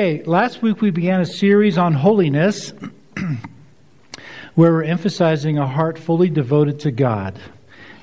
Okay, 0.00 0.22
last 0.22 0.62
week 0.62 0.80
we 0.80 0.92
began 0.92 1.20
a 1.20 1.26
series 1.26 1.76
on 1.76 1.92
holiness 1.92 2.72
where 4.54 4.70
we're 4.70 4.84
emphasizing 4.84 5.58
a 5.58 5.66
heart 5.66 5.98
fully 5.98 6.30
devoted 6.30 6.78
to 6.78 6.92
God. 6.92 7.36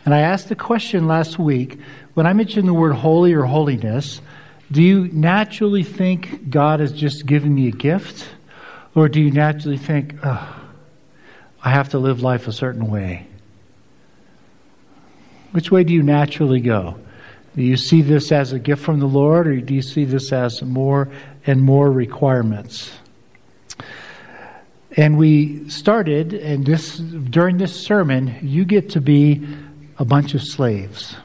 And 0.03 0.13
I 0.13 0.19
asked 0.19 0.49
the 0.49 0.57
question 0.57 1.07
last 1.07 1.39
week 1.39 1.79
when 2.13 2.27
I 2.27 2.33
mention 2.33 2.65
the 2.65 2.73
word 2.73 2.91
holy 2.91 3.31
or 3.31 3.43
holiness, 3.43 4.19
do 4.73 4.83
you 4.83 5.07
naturally 5.13 5.83
think 5.83 6.49
God 6.49 6.81
has 6.81 6.91
just 6.91 7.25
given 7.25 7.55
me 7.55 7.69
a 7.69 7.71
gift? 7.71 8.27
Or 8.93 9.07
do 9.07 9.21
you 9.21 9.31
naturally 9.31 9.77
think, 9.77 10.15
oh, 10.21 10.67
I 11.63 11.69
have 11.69 11.87
to 11.91 11.97
live 11.97 12.21
life 12.21 12.49
a 12.49 12.51
certain 12.51 12.91
way? 12.91 13.25
Which 15.53 15.71
way 15.71 15.85
do 15.85 15.93
you 15.93 16.03
naturally 16.03 16.59
go? 16.59 16.99
Do 17.55 17.63
you 17.63 17.77
see 17.77 18.01
this 18.01 18.33
as 18.33 18.51
a 18.51 18.59
gift 18.59 18.83
from 18.83 18.99
the 18.99 19.05
Lord, 19.05 19.47
or 19.47 19.61
do 19.61 19.73
you 19.73 19.81
see 19.81 20.03
this 20.03 20.33
as 20.33 20.61
more 20.61 21.09
and 21.45 21.61
more 21.61 21.89
requirements? 21.89 22.91
And 24.97 25.17
we 25.17 25.69
started, 25.69 26.33
and 26.33 26.65
this 26.65 26.97
during 26.97 27.57
this 27.57 27.73
sermon, 27.73 28.35
you 28.41 28.65
get 28.65 28.91
to 28.91 29.01
be 29.01 29.47
a 29.97 30.03
bunch 30.03 30.33
of 30.33 30.41
slaves 30.41 31.15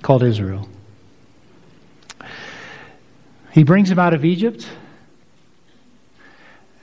called 0.00 0.22
Israel. 0.22 0.68
He 3.52 3.62
brings 3.64 3.90
them 3.90 3.98
out 3.98 4.14
of 4.14 4.24
Egypt, 4.24 4.66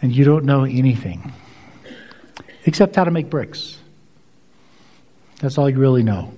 and 0.02 0.16
you 0.16 0.26
don't 0.26 0.46
know 0.46 0.64
anything 0.64 1.32
except 2.66 2.96
how 2.96 3.04
to 3.04 3.12
make 3.12 3.30
bricks. 3.32 3.80
That's 5.40 5.58
all 5.58 5.70
you 5.70 5.78
really 5.78 6.04
know. 6.04 6.32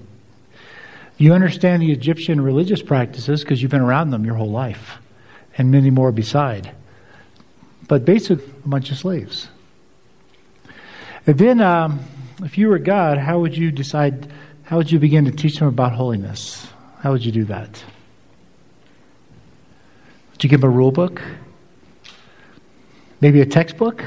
You 1.18 1.34
understand 1.34 1.82
the 1.82 1.92
Egyptian 1.92 2.40
religious 2.40 2.82
practices 2.82 3.42
because 3.42 3.62
you've 3.62 3.72
been 3.72 3.82
around 3.82 4.12
them 4.12 4.24
your 4.24 4.36
whole 4.36 4.52
life, 4.52 4.98
and 5.58 5.72
many 5.72 5.90
more 5.90 6.12
beside. 6.12 6.72
But 7.88 8.06
basically, 8.06 8.46
a 8.64 8.68
bunch 8.68 8.92
of 8.92 8.98
slaves. 8.98 9.48
And 11.26 11.38
then, 11.38 11.60
um, 11.60 12.00
if 12.44 12.58
you 12.58 12.68
were 12.68 12.78
God, 12.78 13.18
how 13.18 13.40
would 13.40 13.58
you 13.58 13.72
decide? 13.72 14.32
How 14.64 14.78
would 14.78 14.92
you 14.92 15.00
begin 15.00 15.26
to 15.26 15.32
teach 15.32 15.58
them 15.58 15.68
about 15.68 15.94
holiness? 15.94 16.68
How 17.00 17.12
would 17.12 17.26
you 17.26 17.32
do 17.32 17.46
that? 17.46 17.84
Would 20.32 20.44
you 20.44 20.50
give 20.50 20.62
them 20.62 20.70
a 20.70 20.74
rule 20.74 20.92
book? 20.92 21.22
Maybe 23.22 23.42
a 23.42 23.46
textbook? 23.46 24.06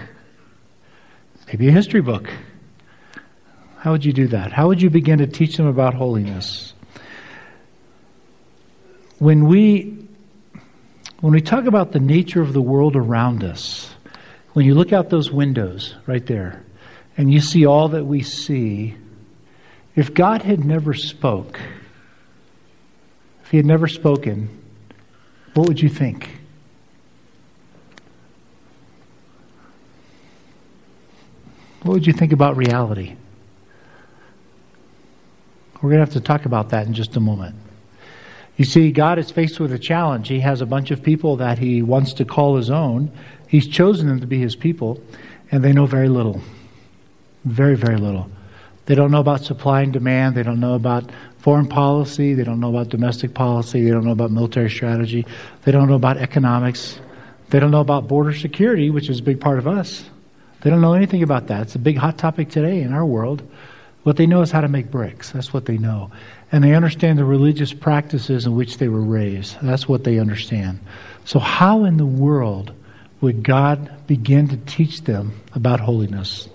Maybe 1.48 1.66
a 1.66 1.72
history 1.72 2.02
book? 2.02 2.30
How 3.78 3.90
would 3.90 4.04
you 4.04 4.12
do 4.12 4.28
that? 4.28 4.52
How 4.52 4.68
would 4.68 4.80
you 4.80 4.90
begin 4.90 5.18
to 5.18 5.26
teach 5.26 5.56
them 5.56 5.66
about 5.66 5.94
holiness? 5.94 6.74
When 9.20 9.46
we 9.46 9.96
when 11.20 11.34
we 11.34 11.42
talk 11.42 11.66
about 11.66 11.92
the 11.92 12.00
nature 12.00 12.40
of 12.40 12.54
the 12.54 12.62
world 12.62 12.96
around 12.96 13.44
us, 13.44 13.94
when 14.54 14.64
you 14.64 14.74
look 14.74 14.92
out 14.92 15.10
those 15.10 15.30
windows 15.30 15.94
right 16.06 16.24
there 16.24 16.64
and 17.18 17.30
you 17.30 17.41
see 17.41 17.66
all 17.66 17.88
that 17.88 18.06
we 18.06 18.22
see, 18.22 18.96
if 19.94 20.14
God 20.14 20.41
had 20.41 20.64
never 20.64 20.94
spoke, 20.94 21.60
if 23.44 23.50
he 23.50 23.58
had 23.58 23.66
never 23.66 23.86
spoken, 23.86 24.48
what 25.52 25.68
would 25.68 25.80
you 25.80 25.91
think? 25.91 26.30
What 31.82 31.92
would 31.92 32.06
you 32.06 32.14
think 32.14 32.32
about 32.32 32.56
reality? 32.56 33.16
We're 35.82 35.91
going 35.91 36.04
to 36.04 36.06
have 36.06 36.14
to 36.14 36.20
talk 36.20 36.46
about 36.46 36.70
that 36.70 36.86
in 36.86 36.94
just 36.94 37.16
a 37.16 37.20
moment. 37.20 37.56
You 38.61 38.66
see, 38.66 38.92
God 38.92 39.19
is 39.19 39.30
faced 39.30 39.58
with 39.58 39.72
a 39.72 39.78
challenge. 39.78 40.28
He 40.28 40.39
has 40.41 40.61
a 40.61 40.66
bunch 40.66 40.91
of 40.91 41.03
people 41.03 41.36
that 41.36 41.58
He 41.58 41.80
wants 41.80 42.12
to 42.12 42.27
call 42.27 42.56
His 42.56 42.69
own. 42.69 43.11
He's 43.48 43.66
chosen 43.66 44.06
them 44.06 44.20
to 44.20 44.27
be 44.27 44.39
His 44.39 44.55
people, 44.55 45.03
and 45.50 45.64
they 45.64 45.72
know 45.72 45.86
very 45.86 46.11
little. 46.11 46.42
Very, 47.47 47.75
very 47.75 47.97
little. 47.97 48.31
They 48.84 48.94
don't 48.94 49.11
know 49.11 49.20
about 49.20 49.44
supply 49.44 49.81
and 49.81 49.94
demand. 49.94 50.34
They 50.34 50.43
don't 50.43 50.60
know 50.60 50.75
about 50.75 51.10
foreign 51.38 51.69
policy. 51.69 52.34
They 52.34 52.44
don't 52.44 52.60
know 52.60 52.69
about 52.69 52.91
domestic 52.91 53.32
policy. 53.32 53.82
They 53.82 53.93
don't 53.93 54.04
know 54.04 54.12
about 54.12 54.31
military 54.31 54.69
strategy. 54.69 55.25
They 55.65 55.72
don't 55.72 55.88
know 55.88 55.94
about 55.94 56.19
economics. 56.19 57.00
They 57.49 57.60
don't 57.60 57.70
know 57.70 57.81
about 57.81 58.09
border 58.09 58.34
security, 58.34 58.91
which 58.91 59.09
is 59.09 59.20
a 59.20 59.22
big 59.22 59.41
part 59.41 59.59
of 59.59 59.66
us. 59.66 60.04
They 60.60 60.69
don't 60.69 60.82
know 60.82 60.93
anything 60.93 61.22
about 61.22 61.47
that. 61.47 61.62
It's 61.62 61.76
a 61.76 61.78
big 61.78 61.97
hot 61.97 62.19
topic 62.19 62.50
today 62.50 62.82
in 62.82 62.93
our 62.93 63.06
world. 63.06 63.43
What 64.03 64.16
they 64.16 64.27
know 64.27 64.41
is 64.41 64.50
how 64.50 64.62
to 64.62 64.69
make 64.69 64.91
bricks. 64.91 65.31
That's 65.31 65.53
what 65.53 65.66
they 65.66 65.78
know 65.78 66.11
and 66.53 66.65
they 66.65 66.75
understand 66.75 67.19
the 67.19 67.25
religious 67.25 67.72
practices 67.72 68.47
in 68.47 68.56
which 68.56 68.78
they 68.78 68.88
were 68.88 69.00
raised. 69.00 69.56
That's 69.62 69.88
what 69.88 70.05
they 70.05 70.19
understand. 70.19 70.81
So, 71.25 71.38
how 71.38 71.84
in 71.84 71.97
the 71.97 72.06
world 72.06 72.72
would 73.21 73.43
God 73.43 73.91
begin 74.06 74.49
to 74.49 74.56
teach 74.56 75.03
them 75.03 75.41
about 75.55 75.81
holiness? 75.81 76.49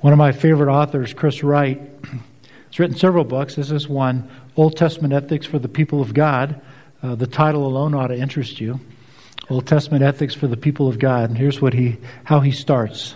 One 0.00 0.12
of 0.12 0.18
my 0.18 0.32
favorite 0.32 0.70
authors, 0.70 1.14
Chris 1.14 1.42
Wright, 1.42 1.80
has 2.66 2.78
written 2.78 2.96
several 2.96 3.24
books. 3.24 3.54
This 3.54 3.70
is 3.70 3.88
one, 3.88 4.28
Old 4.56 4.76
Testament 4.76 5.14
Ethics 5.14 5.46
for 5.46 5.58
the 5.58 5.68
People 5.68 6.02
of 6.02 6.12
God. 6.12 6.60
Uh, 7.02 7.14
the 7.14 7.26
title 7.26 7.66
alone 7.66 7.94
ought 7.94 8.08
to 8.08 8.18
interest 8.18 8.60
you. 8.60 8.78
Old 9.48 9.66
Testament 9.66 10.02
Ethics 10.02 10.34
for 10.34 10.46
the 10.46 10.56
People 10.56 10.88
of 10.88 10.98
God. 10.98 11.30
And 11.30 11.38
here's 11.38 11.60
what 11.60 11.72
he, 11.72 11.96
how 12.24 12.40
he 12.40 12.50
starts. 12.50 13.14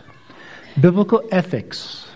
Biblical 0.80 1.28
ethics 1.32 2.06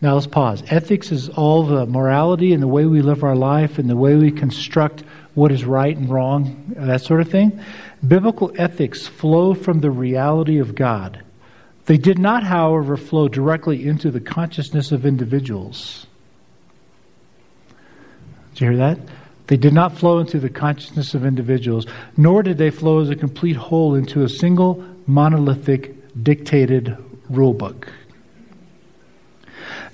now 0.00 0.14
let's 0.14 0.26
pause. 0.26 0.62
Ethics 0.68 1.12
is 1.12 1.28
all 1.28 1.64
the 1.64 1.86
morality 1.86 2.52
and 2.52 2.62
the 2.62 2.68
way 2.68 2.86
we 2.86 3.02
live 3.02 3.22
our 3.22 3.36
life 3.36 3.78
and 3.78 3.88
the 3.88 3.96
way 3.96 4.14
we 4.16 4.30
construct 4.30 5.04
what 5.34 5.52
is 5.52 5.64
right 5.64 5.96
and 5.96 6.08
wrong, 6.08 6.74
uh, 6.78 6.86
that 6.86 7.02
sort 7.02 7.20
of 7.20 7.28
thing. 7.28 7.60
Biblical 8.06 8.52
ethics 8.56 9.06
flow 9.06 9.54
from 9.54 9.80
the 9.80 9.90
reality 9.90 10.58
of 10.58 10.74
God. 10.74 11.22
They 11.86 11.98
did 11.98 12.18
not, 12.18 12.44
however, 12.44 12.96
flow 12.96 13.28
directly 13.28 13.86
into 13.86 14.10
the 14.10 14.20
consciousness 14.20 14.92
of 14.92 15.04
individuals. 15.04 16.06
Did 18.54 18.60
you 18.60 18.68
hear 18.68 18.76
that? 18.78 18.98
They 19.48 19.56
did 19.56 19.72
not 19.74 19.98
flow 19.98 20.18
into 20.18 20.38
the 20.38 20.48
consciousness 20.48 21.14
of 21.14 21.26
individuals, 21.26 21.86
nor 22.16 22.42
did 22.42 22.56
they 22.56 22.70
flow 22.70 23.00
as 23.00 23.10
a 23.10 23.16
complete 23.16 23.56
whole 23.56 23.96
into 23.96 24.22
a 24.22 24.28
single 24.28 24.84
monolithic 25.06 25.94
dictated 26.22 26.96
rulebook. 27.30 27.88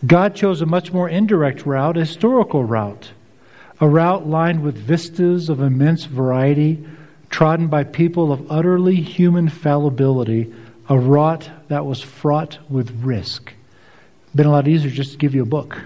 God 0.07 0.35
chose 0.35 0.61
a 0.61 0.67
much 0.67 0.93
more 0.93 1.09
indirect 1.09 1.67
route, 1.67 1.97
a 1.97 2.01
historical 2.01 2.65
route, 2.65 3.11
a 3.81 3.89
route 3.89 4.27
lined 4.27 4.63
with 4.63 4.77
vistas 4.77 5.49
of 5.49 5.61
immense 5.61 6.05
variety, 6.05 6.85
trodden 7.31 7.69
by 7.69 7.85
people 7.85 8.33
of 8.33 8.51
utterly 8.51 8.97
human 8.97 9.49
fallibility, 9.49 10.53
a 10.89 10.99
route 10.99 11.51
that 11.69 11.85
was 11.85 12.01
fraught 12.01 12.59
with 12.69 12.91
risk. 13.03 13.53
Been 14.35 14.47
a 14.47 14.51
lot 14.51 14.69
easier 14.69 14.91
just 14.91 15.13
to 15.13 15.19
give 15.19 15.35
you 15.35 15.43
a 15.43 15.47
book. 15.47 15.81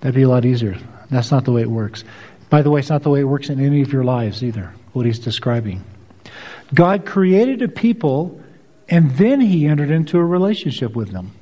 That'd 0.00 0.14
be 0.14 0.22
a 0.22 0.28
lot 0.28 0.44
easier. 0.44 0.76
That's 1.10 1.30
not 1.30 1.44
the 1.44 1.52
way 1.52 1.62
it 1.62 1.70
works. 1.70 2.04
By 2.48 2.62
the 2.62 2.70
way, 2.70 2.80
it's 2.80 2.90
not 2.90 3.02
the 3.02 3.10
way 3.10 3.20
it 3.20 3.24
works 3.24 3.48
in 3.48 3.64
any 3.64 3.82
of 3.82 3.92
your 3.92 4.04
lives 4.04 4.42
either, 4.42 4.72
what 4.92 5.06
he's 5.06 5.18
describing. 5.18 5.84
God 6.74 7.04
created 7.04 7.62
a 7.62 7.68
people, 7.68 8.40
and 8.88 9.10
then 9.12 9.40
he 9.40 9.66
entered 9.66 9.90
into 9.90 10.18
a 10.18 10.24
relationship 10.24 10.94
with 10.94 11.10
them. 11.10 11.32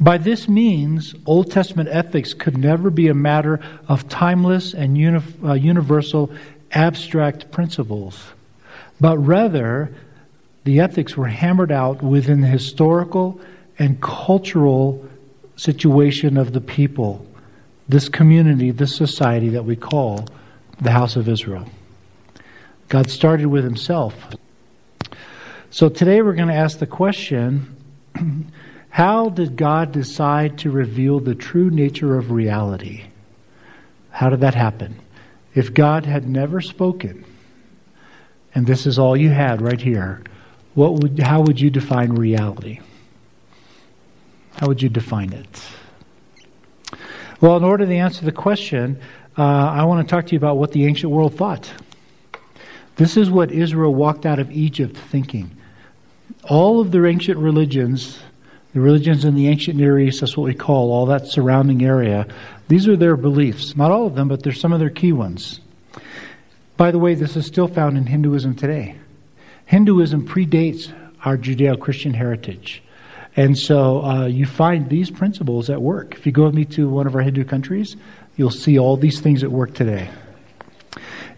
By 0.00 0.16
this 0.16 0.48
means, 0.48 1.14
Old 1.26 1.50
Testament 1.50 1.90
ethics 1.90 2.32
could 2.32 2.56
never 2.56 2.88
be 2.88 3.08
a 3.08 3.14
matter 3.14 3.60
of 3.86 4.08
timeless 4.08 4.72
and 4.72 5.22
uh, 5.44 5.52
universal 5.52 6.32
abstract 6.72 7.50
principles, 7.50 8.18
but 8.98 9.18
rather 9.18 9.94
the 10.64 10.80
ethics 10.80 11.16
were 11.18 11.26
hammered 11.26 11.70
out 11.70 12.02
within 12.02 12.40
the 12.40 12.46
historical 12.46 13.40
and 13.78 14.00
cultural 14.00 15.06
situation 15.56 16.38
of 16.38 16.54
the 16.54 16.60
people, 16.62 17.26
this 17.86 18.08
community, 18.08 18.70
this 18.70 18.96
society 18.96 19.50
that 19.50 19.64
we 19.66 19.76
call 19.76 20.26
the 20.80 20.90
house 20.90 21.16
of 21.16 21.28
Israel. 21.28 21.66
God 22.88 23.10
started 23.10 23.46
with 23.46 23.64
himself. 23.64 24.14
So 25.70 25.90
today 25.90 26.22
we're 26.22 26.34
going 26.34 26.48
to 26.48 26.54
ask 26.54 26.78
the 26.78 26.86
question 26.86 27.76
how 28.90 29.30
did 29.30 29.56
God 29.56 29.92
decide 29.92 30.58
to 30.58 30.70
reveal 30.70 31.20
the 31.20 31.34
true 31.34 31.70
nature 31.70 32.18
of 32.18 32.32
reality? 32.32 33.04
How 34.10 34.28
did 34.28 34.40
that 34.40 34.54
happen? 34.54 35.00
If 35.54 35.72
God 35.72 36.04
had 36.04 36.28
never 36.28 36.60
spoken, 36.60 37.24
and 38.54 38.66
this 38.66 38.86
is 38.86 38.98
all 38.98 39.16
you 39.16 39.30
had 39.30 39.62
right 39.62 39.80
here, 39.80 40.22
what 40.74 40.94
would, 40.94 41.20
how 41.20 41.40
would 41.42 41.60
you 41.60 41.70
define 41.70 42.12
reality? 42.12 42.80
How 44.56 44.66
would 44.66 44.82
you 44.82 44.88
define 44.88 45.32
it? 45.32 45.62
Well, 47.40 47.56
in 47.56 47.64
order 47.64 47.86
to 47.86 47.94
answer 47.94 48.24
the 48.24 48.32
question, 48.32 49.00
uh, 49.38 49.42
I 49.42 49.84
want 49.84 50.06
to 50.06 50.10
talk 50.10 50.26
to 50.26 50.32
you 50.32 50.38
about 50.38 50.58
what 50.58 50.72
the 50.72 50.84
ancient 50.86 51.12
world 51.12 51.34
thought. 51.36 51.72
This 52.96 53.16
is 53.16 53.30
what 53.30 53.50
Israel 53.52 53.94
walked 53.94 54.26
out 54.26 54.38
of 54.38 54.50
Egypt 54.50 54.96
thinking. 54.96 55.50
All 56.44 56.80
of 56.80 56.90
the 56.90 57.06
ancient 57.06 57.38
religions 57.38 58.18
the 58.72 58.80
religions 58.80 59.24
in 59.24 59.34
the 59.34 59.48
ancient 59.48 59.76
Near 59.76 59.98
East, 59.98 60.20
that's 60.20 60.36
what 60.36 60.44
we 60.44 60.54
call 60.54 60.92
all 60.92 61.06
that 61.06 61.26
surrounding 61.26 61.84
area. 61.84 62.26
These 62.68 62.86
are 62.86 62.96
their 62.96 63.16
beliefs. 63.16 63.76
Not 63.76 63.90
all 63.90 64.06
of 64.06 64.14
them, 64.14 64.28
but 64.28 64.42
they're 64.42 64.52
some 64.52 64.72
of 64.72 64.78
their 64.78 64.90
key 64.90 65.12
ones. 65.12 65.60
By 66.76 66.90
the 66.92 66.98
way, 66.98 67.14
this 67.14 67.36
is 67.36 67.46
still 67.46 67.68
found 67.68 67.98
in 67.98 68.06
Hinduism 68.06 68.54
today. 68.54 68.96
Hinduism 69.66 70.26
predates 70.26 70.92
our 71.24 71.36
Judeo 71.36 71.78
Christian 71.78 72.14
heritage. 72.14 72.82
And 73.36 73.56
so 73.56 74.02
uh, 74.04 74.26
you 74.26 74.46
find 74.46 74.88
these 74.88 75.10
principles 75.10 75.70
at 75.70 75.80
work. 75.80 76.14
If 76.14 76.26
you 76.26 76.32
go 76.32 76.44
with 76.44 76.54
me 76.54 76.64
to 76.66 76.88
one 76.88 77.06
of 77.06 77.14
our 77.14 77.20
Hindu 77.20 77.44
countries, 77.44 77.96
you'll 78.36 78.50
see 78.50 78.78
all 78.78 78.96
these 78.96 79.20
things 79.20 79.42
at 79.42 79.50
work 79.50 79.74
today. 79.74 80.10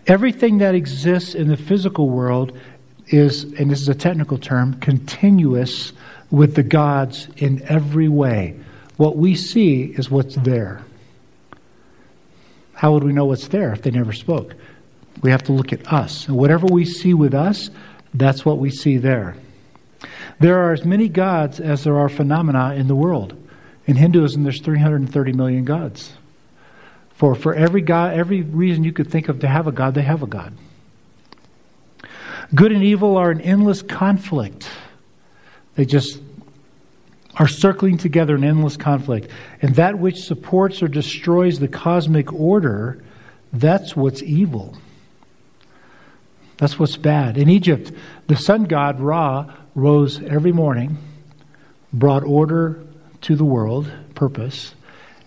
Everything 0.06 0.58
that 0.58 0.75
exists 0.75 1.34
in 1.34 1.49
the 1.49 1.56
physical 1.56 2.08
world 2.08 2.56
is, 3.08 3.44
and 3.44 3.70
this 3.70 3.81
is 3.81 3.88
a 3.88 3.94
technical 3.94 4.38
term, 4.38 4.75
continuous 4.81 5.93
with 6.32 6.56
the 6.56 6.62
gods 6.62 7.29
in 7.37 7.62
every 7.69 8.08
way. 8.08 8.58
What 8.96 9.17
we 9.17 9.37
see 9.37 9.84
is 9.84 10.11
what's 10.11 10.34
there. 10.37 10.82
How 12.73 12.93
would 12.93 13.05
we 13.05 13.12
know 13.12 13.26
what's 13.26 13.49
there 13.49 13.73
if 13.73 13.82
they 13.82 13.90
never 13.90 14.12
spoke? 14.12 14.55
We 15.20 15.31
have 15.31 15.44
to 15.44 15.52
look 15.52 15.73
at 15.73 15.93
us. 15.93 16.26
And 16.26 16.37
whatever 16.37 16.67
we 16.67 16.84
see 16.87 17.14
with 17.14 17.34
us, 17.34 17.70
that's 18.14 18.44
what 18.44 18.58
we 18.58 18.70
see 18.70 18.96
there. 18.96 19.37
There 20.40 20.58
are 20.58 20.73
as 20.73 20.84
many 20.84 21.08
gods 21.08 21.61
as 21.61 21.84
there 21.84 21.99
are 21.99 22.08
phenomena 22.08 22.75
in 22.75 22.88
the 22.88 22.96
world. 22.96 23.37
In 23.87 23.96
Hinduism, 23.96 24.43
there's 24.43 24.61
330 24.61 25.32
million 25.32 25.64
gods. 25.64 26.12
For, 27.14 27.34
for 27.34 27.55
every 27.55 27.82
God, 27.82 28.14
every 28.14 28.43
reason 28.43 28.84
you 28.84 28.93
could 28.93 29.11
think 29.11 29.29
of 29.29 29.40
to 29.40 29.49
have 29.49 29.67
a 29.67 29.73
God, 29.73 29.94
they 29.94 30.02
have 30.02 30.23
a 30.23 30.26
God. 30.26 30.55
Good 32.55 32.73
and 32.73 32.82
evil 32.82 33.17
are 33.19 33.31
an 33.31 33.40
endless 33.43 33.82
conflict. 33.82 34.69
They 35.74 35.84
just 35.84 36.20
are 37.36 37.48
circling 37.48 37.98
together 37.98 38.34
in 38.34 38.44
endless 38.44 38.76
conflict. 38.76 39.30
And 39.62 39.74
that 39.76 39.98
which 39.98 40.22
supports 40.22 40.82
or 40.82 40.88
destroys 40.88 41.58
the 41.58 41.69
cosmic 41.69 42.32
order, 42.32 43.02
that's 43.52 43.96
what's 43.96 44.22
evil. 44.22 44.76
That's 46.58 46.78
what's 46.78 46.96
bad. 46.96 47.38
In 47.38 47.48
Egypt, 47.48 47.92
the 48.26 48.36
sun 48.36 48.64
god 48.64 49.00
Ra 49.00 49.52
rose 49.74 50.22
every 50.22 50.52
morning, 50.52 50.98
brought 51.92 52.22
order 52.22 52.84
to 53.22 53.36
the 53.36 53.44
world, 53.44 53.90
purpose, 54.14 54.74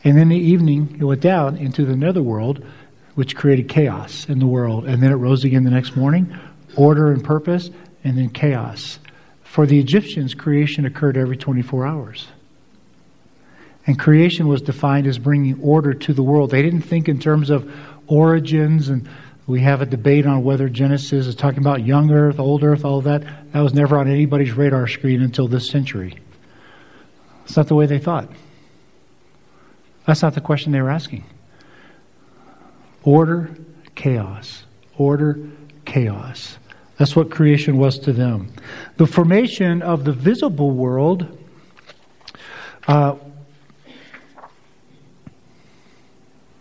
and 0.04 0.20
in 0.20 0.30
the 0.30 0.38
evening 0.38 0.98
it 1.00 1.04
went 1.04 1.22
down 1.22 1.58
into 1.58 1.84
the 1.84 1.96
netherworld, 1.96 2.64
which 3.16 3.36
created 3.36 3.68
chaos 3.68 4.30
in 4.30 4.40
the 4.40 4.46
world. 4.46 4.86
And 4.86 5.02
then 5.02 5.12
it 5.12 5.16
rose 5.16 5.44
again 5.44 5.64
the 5.64 5.72
next 5.72 5.96
morning, 5.96 6.38
order 6.78 7.12
and 7.12 7.24
purpose, 7.24 7.72
and 8.04 8.18
then 8.18 8.30
chaos. 8.30 9.00
For 9.56 9.66
the 9.66 9.80
Egyptians, 9.80 10.34
creation 10.34 10.86
occurred 10.86 11.16
every 11.16 11.38
24 11.38 11.88
hours. 11.88 12.28
And 13.88 13.98
creation 13.98 14.50
was 14.50 14.62
defined 14.62 15.08
as 15.08 15.18
bringing 15.18 15.62
order 15.62 15.94
to 15.94 16.14
the 16.14 16.22
world. 16.22 16.52
They 16.52 16.62
didn't 16.62 16.82
think 16.82 17.08
in 17.08 17.20
terms 17.20 17.50
of 17.50 17.74
origins, 18.08 18.90
and 18.90 19.08
we 19.48 19.62
have 19.62 19.80
a 19.80 19.86
debate 19.86 20.26
on 20.26 20.44
whether 20.44 20.68
Genesis 20.68 21.26
is 21.26 21.36
talking 21.36 21.60
about 21.60 21.86
young 21.86 22.12
earth, 22.12 22.38
old 22.38 22.66
earth, 22.66 22.84
all 22.84 23.00
that. 23.04 23.24
That 23.54 23.62
was 23.62 23.74
never 23.74 23.98
on 23.98 24.10
anybody's 24.10 24.52
radar 24.52 24.90
screen 24.90 25.22
until 25.22 25.48
this 25.48 25.70
century. 25.70 26.20
It's 27.46 27.56
not 27.56 27.70
the 27.70 27.76
way 27.76 27.86
they 27.86 28.00
thought. 28.00 28.30
That's 30.06 30.22
not 30.22 30.34
the 30.34 30.42
question 30.42 30.74
they 30.74 30.82
were 30.82 30.92
asking. 30.92 31.24
Order, 33.04 33.56
chaos. 33.96 34.66
Order, 34.98 35.48
chaos. 35.86 36.58
That's 36.98 37.16
what 37.16 37.30
creation 37.30 37.78
was 37.78 38.00
to 38.00 38.14
them. 38.14 38.52
The 38.98 39.06
formation 39.06 39.82
of 39.82 40.06
the 40.06 40.14
visible 40.14 40.72
world 40.72 41.38
uh, 42.88 43.16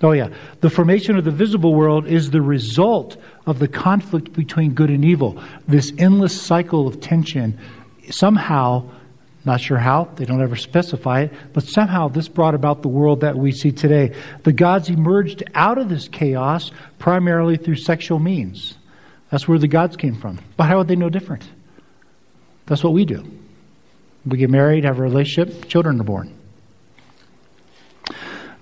Oh, 0.04 0.12
yeah. 0.12 0.28
The 0.60 0.68
formation 0.68 1.16
of 1.16 1.24
the 1.24 1.30
visible 1.30 1.74
world 1.74 2.06
is 2.06 2.30
the 2.30 2.42
result 2.42 3.16
of 3.46 3.58
the 3.58 3.68
conflict 3.68 4.34
between 4.34 4.74
good 4.74 4.90
and 4.90 5.02
evil. 5.02 5.42
This 5.66 5.94
endless 5.96 6.38
cycle 6.38 6.86
of 6.86 7.00
tension. 7.00 7.58
Somehow, 8.10 8.90
not 9.46 9.62
sure 9.62 9.78
how, 9.78 10.10
they 10.16 10.26
don't 10.26 10.42
ever 10.42 10.56
specify 10.56 11.22
it, 11.22 11.32
but 11.54 11.64
somehow 11.64 12.08
this 12.08 12.28
brought 12.28 12.54
about 12.54 12.82
the 12.82 12.88
world 12.88 13.22
that 13.22 13.34
we 13.34 13.50
see 13.50 13.72
today. 13.72 14.14
The 14.42 14.52
gods 14.52 14.90
emerged 14.90 15.42
out 15.54 15.78
of 15.78 15.88
this 15.88 16.06
chaos 16.06 16.70
primarily 16.98 17.56
through 17.56 17.76
sexual 17.76 18.18
means. 18.18 18.76
That's 19.34 19.48
where 19.48 19.58
the 19.58 19.66
gods 19.66 19.96
came 19.96 20.14
from. 20.14 20.38
But 20.56 20.68
how 20.68 20.78
would 20.78 20.86
they 20.86 20.94
know 20.94 21.10
different? 21.10 21.42
That's 22.66 22.84
what 22.84 22.92
we 22.92 23.04
do. 23.04 23.26
We 24.24 24.38
get 24.38 24.48
married, 24.48 24.84
have 24.84 25.00
a 25.00 25.02
relationship, 25.02 25.66
children 25.66 26.00
are 26.00 26.04
born. 26.04 26.32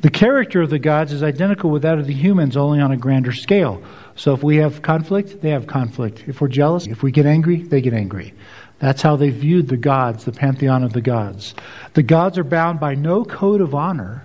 The 0.01 0.09
character 0.09 0.63
of 0.63 0.71
the 0.71 0.79
gods 0.79 1.13
is 1.13 1.23
identical 1.23 1.69
with 1.69 1.83
that 1.83 1.99
of 1.99 2.07
the 2.07 2.15
humans, 2.15 2.57
only 2.57 2.81
on 2.81 2.91
a 2.91 2.97
grander 2.97 3.33
scale. 3.33 3.83
So 4.17 4.33
if 4.33 4.43
we 4.43 4.57
have 4.57 4.81
conflict, 4.81 5.43
they 5.43 5.51
have 5.51 5.67
conflict. 5.67 6.25
If 6.27 6.41
we're 6.41 6.49
jealous, 6.49 6.87
if 6.87 7.03
we 7.03 7.13
get 7.13 7.27
angry, 7.27 7.61
they 7.61 7.83
get 7.83 7.93
angry. 7.93 8.33
That's 8.79 9.03
how 9.03 9.17
they 9.17 9.29
viewed 9.29 9.69
the 9.69 9.77
gods, 9.77 10.25
the 10.25 10.33
pantheon 10.33 10.85
of 10.85 10.95
the 10.95 11.03
gods. 11.03 11.55
The 11.93 12.03
gods 12.03 12.39
are 12.39 12.45
bound 12.45 12.81
by 12.81 12.95
no 12.95 13.27
code 13.27 13.61
of 13.61 13.75
honor, 13.75 14.25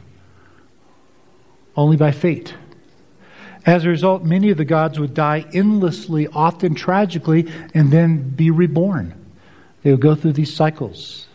only 1.76 1.98
by 1.98 2.12
fate. 2.12 2.56
As 3.68 3.84
a 3.84 3.90
result, 3.90 4.24
many 4.24 4.50
of 4.50 4.58
the 4.58 4.64
gods 4.64 4.98
would 4.98 5.14
die 5.14 5.46
endlessly, 5.54 6.26
often 6.28 6.74
tragically, 6.74 7.52
and 7.74 7.92
then 7.92 8.30
be 8.30 8.50
reborn. 8.50 9.14
They 9.84 9.92
would 9.92 10.00
go 10.00 10.16
through 10.16 10.34
these 10.34 10.56
cycles. 10.56 11.28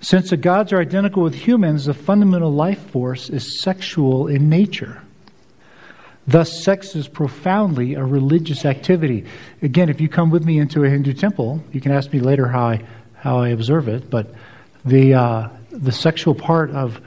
Since 0.00 0.30
the 0.30 0.38
gods 0.38 0.72
are 0.72 0.80
identical 0.80 1.22
with 1.22 1.34
humans, 1.34 1.84
the 1.84 1.92
fundamental 1.92 2.50
life 2.50 2.80
force 2.90 3.28
is 3.28 3.60
sexual 3.60 4.26
in 4.26 4.48
nature. 4.48 5.02
Thus, 6.26 6.64
sex 6.64 6.96
is 6.96 7.08
profoundly 7.08 7.92
a 7.92 8.02
religious 8.02 8.64
activity. 8.64 9.26
Again, 9.60 9.90
if 9.90 10.00
you 10.00 10.08
come 10.08 10.30
with 10.30 10.46
me 10.46 10.58
into 10.58 10.82
a 10.82 10.88
Hindu 10.88 11.12
temple, 11.12 11.62
you 11.72 11.80
can 11.82 11.92
ask 11.92 12.10
me 12.10 12.20
later 12.20 12.48
how 12.48 12.68
I, 12.68 12.84
how 13.16 13.38
I 13.40 13.48
observe 13.48 13.88
it, 13.88 14.08
but 14.08 14.34
the, 14.86 15.12
uh, 15.12 15.48
the 15.70 15.92
sexual 15.92 16.34
part 16.34 16.70
of 16.70 17.02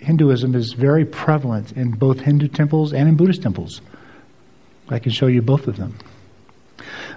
Hinduism 0.00 0.54
is 0.54 0.72
very 0.72 1.04
prevalent 1.04 1.72
in 1.72 1.90
both 1.90 2.20
Hindu 2.20 2.48
temples 2.48 2.92
and 2.92 3.08
in 3.08 3.16
Buddhist 3.16 3.42
temples. 3.42 3.80
I 4.88 4.98
can 4.98 5.12
show 5.12 5.26
you 5.26 5.42
both 5.42 5.66
of 5.68 5.76
them. 5.76 5.96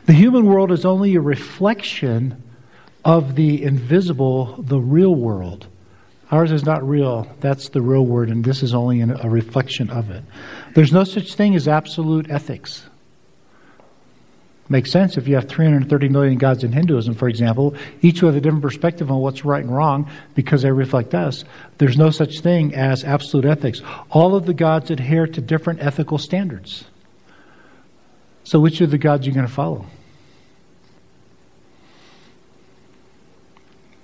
The 0.05 0.13
human 0.13 0.45
world 0.45 0.71
is 0.71 0.85
only 0.85 1.15
a 1.15 1.21
reflection 1.21 2.43
of 3.05 3.35
the 3.35 3.63
invisible, 3.63 4.61
the 4.61 4.79
real 4.79 5.15
world. 5.15 5.67
Ours 6.31 6.51
is 6.51 6.65
not 6.65 6.87
real. 6.87 7.27
That's 7.39 7.69
the 7.69 7.81
real 7.81 8.05
word, 8.05 8.29
and 8.29 8.43
this 8.43 8.63
is 8.63 8.73
only 8.73 9.01
a 9.01 9.29
reflection 9.29 9.89
of 9.89 10.09
it. 10.09 10.23
There's 10.75 10.91
no 10.91 11.03
such 11.03 11.35
thing 11.35 11.55
as 11.55 11.67
absolute 11.67 12.29
ethics. 12.29 12.83
Makes 14.73 14.89
sense 14.89 15.17
if 15.17 15.27
you 15.27 15.35
have 15.35 15.47
330 15.47 16.09
million 16.09 16.39
gods 16.39 16.63
in 16.63 16.71
Hinduism, 16.71 17.13
for 17.13 17.29
example, 17.29 17.75
each 18.01 18.23
with 18.23 18.35
a 18.35 18.41
different 18.41 18.63
perspective 18.63 19.11
on 19.11 19.19
what's 19.19 19.45
right 19.45 19.63
and 19.63 19.71
wrong 19.71 20.09
because 20.33 20.63
they 20.63 20.71
reflect 20.71 21.13
us. 21.13 21.45
There's 21.77 21.95
no 21.95 22.09
such 22.09 22.39
thing 22.39 22.73
as 22.73 23.03
absolute 23.03 23.45
ethics. 23.45 23.83
All 24.09 24.35
of 24.35 24.47
the 24.47 24.53
gods 24.55 24.89
adhere 24.89 25.27
to 25.27 25.41
different 25.41 25.79
ethical 25.79 26.17
standards. 26.17 26.85
So, 28.45 28.59
which 28.59 28.81
of 28.81 28.89
the 28.89 28.97
gods 28.97 29.27
are 29.27 29.29
you 29.29 29.35
going 29.35 29.45
to 29.45 29.53
follow? 29.53 29.85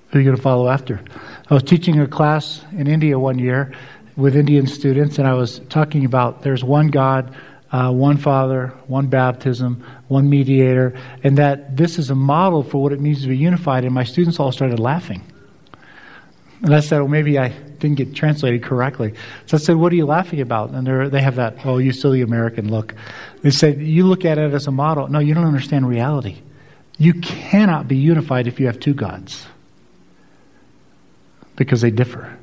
Who 0.10 0.20
are 0.20 0.22
you 0.22 0.26
going 0.26 0.38
to 0.38 0.44
follow 0.44 0.70
after? 0.70 1.02
I 1.50 1.54
was 1.56 1.64
teaching 1.64 2.00
a 2.00 2.06
class 2.06 2.64
in 2.74 2.86
India 2.86 3.18
one 3.18 3.40
year 3.40 3.74
with 4.16 4.36
Indian 4.36 4.68
students, 4.68 5.18
and 5.18 5.28
I 5.28 5.34
was 5.34 5.62
talking 5.70 6.06
about 6.06 6.44
there's 6.44 6.64
one 6.64 6.90
God, 6.90 7.36
uh, 7.72 7.92
one 7.92 8.18
Father, 8.18 8.74
one 8.88 9.08
baptism, 9.08 9.84
one 10.08 10.30
mediator, 10.30 11.00
and 11.24 11.38
that 11.38 11.78
this 11.78 12.00
is 12.00 12.10
a 12.10 12.16
model 12.16 12.64
for 12.64 12.82
what 12.82 12.92
it 12.92 13.00
means 13.00 13.22
to 13.22 13.28
be 13.28 13.38
unified. 13.38 13.86
And 13.86 13.94
my 13.94 14.04
students 14.04 14.40
all 14.40 14.52
started 14.52 14.80
laughing. 14.80 15.22
And 16.62 16.76
I 16.76 16.82
said, 16.82 17.00
well, 17.00 17.08
maybe 17.08 17.38
I 17.38 17.50
didn't 17.50 17.96
get 17.96 18.14
translated 18.14 18.64
correctly. 18.64 19.14
So 19.46 19.56
I 19.56 19.60
said, 19.60 19.78
what 19.78 19.94
are 19.94 19.96
you 19.96 20.06
laughing 20.06 20.42
about? 20.42 20.72
And 20.72 21.12
they 21.12 21.22
have 21.22 21.36
that, 21.36 21.66
oh, 21.66 21.78
you 21.78 21.94
silly 21.94 22.22
American 22.22 22.70
look. 22.70 22.94
They 23.42 23.52
said, 23.52 23.80
you 23.80 24.06
look 24.06 24.26
at 24.26 24.38
it 24.38 24.54
as 24.54 24.68
a 24.68 24.72
model. 24.72 25.08
No, 25.08 25.20
you 25.20 25.34
don't 25.34 25.46
understand 25.46 25.88
reality. 25.88 26.42
You 26.98 27.14
cannot 27.14 27.88
be 27.88 27.96
unified 27.96 28.48
if 28.48 28.60
you 28.60 28.66
have 28.66 28.80
two 28.80 28.94
gods 28.94 29.46
because 31.56 31.80
they 31.80 31.92
differ. 31.92 32.38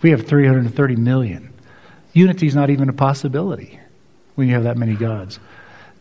We 0.00 0.10
have 0.10 0.26
330 0.26 0.96
million. 0.96 1.51
Unity 2.12 2.46
is 2.46 2.54
not 2.54 2.70
even 2.70 2.88
a 2.88 2.92
possibility 2.92 3.78
when 4.34 4.48
you 4.48 4.54
have 4.54 4.64
that 4.64 4.76
many 4.76 4.94
gods. 4.94 5.38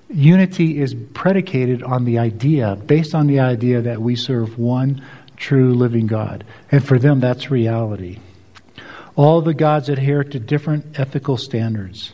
Unity 0.09 0.81
is 0.81 0.93
predicated 1.13 1.83
on 1.83 2.03
the 2.03 2.19
idea, 2.19 2.75
based 2.75 3.15
on 3.15 3.27
the 3.27 3.39
idea 3.39 3.81
that 3.81 4.01
we 4.01 4.15
serve 4.15 4.59
one 4.59 5.01
true 5.37 5.73
living 5.73 6.07
God. 6.07 6.43
And 6.71 6.85
for 6.85 6.99
them, 6.99 7.19
that's 7.21 7.49
reality. 7.49 8.19
All 9.15 9.41
the 9.41 9.53
gods 9.53 9.89
adhere 9.89 10.23
to 10.23 10.39
different 10.39 10.99
ethical 10.99 11.37
standards. 11.37 12.13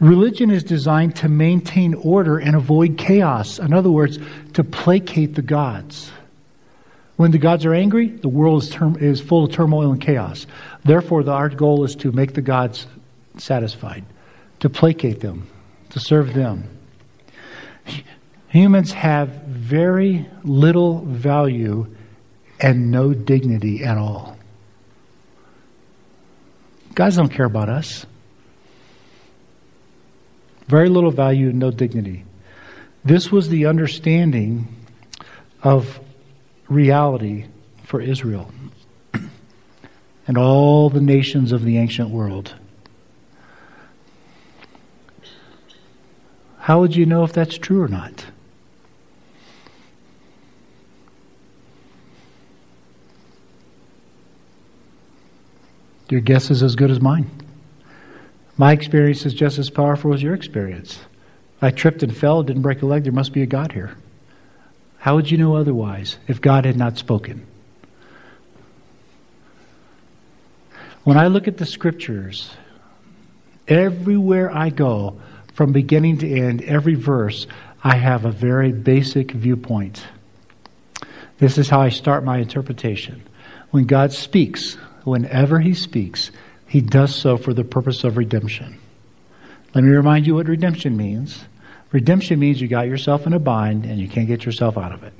Religion 0.00 0.50
is 0.50 0.64
designed 0.64 1.16
to 1.16 1.28
maintain 1.28 1.94
order 1.94 2.38
and 2.38 2.56
avoid 2.56 2.98
chaos. 2.98 3.58
In 3.58 3.72
other 3.72 3.90
words, 3.90 4.18
to 4.54 4.64
placate 4.64 5.34
the 5.34 5.42
gods. 5.42 6.10
When 7.16 7.30
the 7.30 7.38
gods 7.38 7.64
are 7.64 7.74
angry, 7.74 8.08
the 8.08 8.28
world 8.28 8.62
is, 8.62 8.70
term, 8.70 8.96
is 8.98 9.20
full 9.20 9.44
of 9.44 9.52
turmoil 9.52 9.92
and 9.92 10.00
chaos. 10.00 10.46
Therefore, 10.84 11.22
the, 11.22 11.30
our 11.30 11.50
goal 11.50 11.84
is 11.84 11.94
to 11.96 12.10
make 12.10 12.34
the 12.34 12.42
gods 12.42 12.86
satisfied, 13.38 14.04
to 14.60 14.68
placate 14.68 15.20
them, 15.20 15.48
to 15.90 16.00
serve 16.00 16.34
them. 16.34 16.68
Humans 18.48 18.92
have 18.92 19.28
very 19.28 20.26
little 20.44 21.00
value 21.04 21.86
and 22.60 22.90
no 22.90 23.12
dignity 23.14 23.84
at 23.84 23.98
all. 23.98 24.36
Guys 26.94 27.16
don't 27.16 27.30
care 27.30 27.46
about 27.46 27.68
us. 27.68 28.04
Very 30.68 30.88
little 30.88 31.10
value 31.10 31.52
no 31.52 31.70
dignity. 31.70 32.24
This 33.04 33.32
was 33.32 33.48
the 33.48 33.66
understanding 33.66 34.68
of 35.62 35.98
reality 36.68 37.46
for 37.84 38.00
Israel 38.00 38.50
and 40.26 40.38
all 40.38 40.88
the 40.90 41.00
nations 41.00 41.52
of 41.52 41.64
the 41.64 41.78
ancient 41.78 42.10
world. 42.10 42.54
How 46.62 46.78
would 46.78 46.94
you 46.94 47.06
know 47.06 47.24
if 47.24 47.32
that's 47.32 47.58
true 47.58 47.82
or 47.82 47.88
not? 47.88 48.24
Your 56.08 56.20
guess 56.20 56.52
is 56.52 56.62
as 56.62 56.76
good 56.76 56.92
as 56.92 57.00
mine. 57.00 57.28
My 58.58 58.70
experience 58.70 59.26
is 59.26 59.34
just 59.34 59.58
as 59.58 59.70
powerful 59.70 60.14
as 60.14 60.22
your 60.22 60.34
experience. 60.34 61.00
I 61.60 61.72
tripped 61.72 62.04
and 62.04 62.16
fell, 62.16 62.44
didn't 62.44 62.62
break 62.62 62.82
a 62.82 62.86
leg, 62.86 63.02
there 63.02 63.12
must 63.12 63.32
be 63.32 63.42
a 63.42 63.46
God 63.46 63.72
here. 63.72 63.96
How 64.98 65.16
would 65.16 65.28
you 65.28 65.38
know 65.38 65.56
otherwise 65.56 66.16
if 66.28 66.40
God 66.40 66.64
had 66.64 66.76
not 66.76 66.96
spoken? 66.96 67.44
When 71.02 71.16
I 71.16 71.26
look 71.26 71.48
at 71.48 71.56
the 71.56 71.66
scriptures, 71.66 72.48
everywhere 73.66 74.56
I 74.56 74.70
go, 74.70 75.18
from 75.54 75.72
beginning 75.72 76.18
to 76.18 76.30
end, 76.30 76.62
every 76.62 76.94
verse, 76.94 77.46
I 77.84 77.96
have 77.96 78.24
a 78.24 78.30
very 78.30 78.72
basic 78.72 79.32
viewpoint. 79.32 80.04
This 81.38 81.58
is 81.58 81.68
how 81.68 81.80
I 81.80 81.88
start 81.88 82.24
my 82.24 82.38
interpretation. 82.38 83.22
When 83.70 83.84
God 83.84 84.12
speaks, 84.12 84.74
whenever 85.04 85.58
He 85.58 85.74
speaks, 85.74 86.30
He 86.66 86.80
does 86.80 87.14
so 87.14 87.36
for 87.36 87.52
the 87.52 87.64
purpose 87.64 88.04
of 88.04 88.16
redemption. 88.16 88.78
Let 89.74 89.84
me 89.84 89.90
remind 89.90 90.26
you 90.26 90.34
what 90.34 90.46
redemption 90.46 90.96
means. 90.96 91.44
Redemption 91.90 92.38
means 92.38 92.60
you 92.60 92.68
got 92.68 92.86
yourself 92.86 93.26
in 93.26 93.32
a 93.32 93.38
bind 93.38 93.84
and 93.84 93.98
you 93.98 94.08
can't 94.08 94.28
get 94.28 94.44
yourself 94.44 94.78
out 94.78 94.92
of 94.92 95.02
it. 95.02 95.12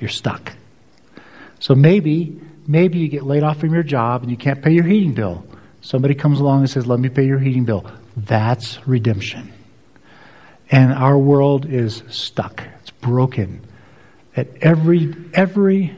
You're 0.00 0.10
stuck. 0.10 0.52
So 1.58 1.74
maybe, 1.74 2.40
maybe 2.66 2.98
you 2.98 3.08
get 3.08 3.22
laid 3.22 3.42
off 3.42 3.60
from 3.60 3.72
your 3.72 3.82
job 3.82 4.22
and 4.22 4.30
you 4.30 4.36
can't 4.36 4.62
pay 4.62 4.72
your 4.72 4.84
heating 4.84 5.12
bill. 5.12 5.46
Somebody 5.80 6.14
comes 6.14 6.40
along 6.40 6.60
and 6.60 6.70
says, 6.70 6.86
Let 6.86 7.00
me 7.00 7.08
pay 7.08 7.26
your 7.26 7.38
heating 7.38 7.64
bill. 7.64 7.84
That's 8.16 8.86
redemption. 8.86 9.52
And 10.70 10.92
our 10.92 11.18
world 11.18 11.66
is 11.66 12.02
stuck. 12.08 12.66
It's 12.80 12.90
broken. 12.90 13.66
At 14.36 14.48
every 14.62 15.14
every 15.34 15.94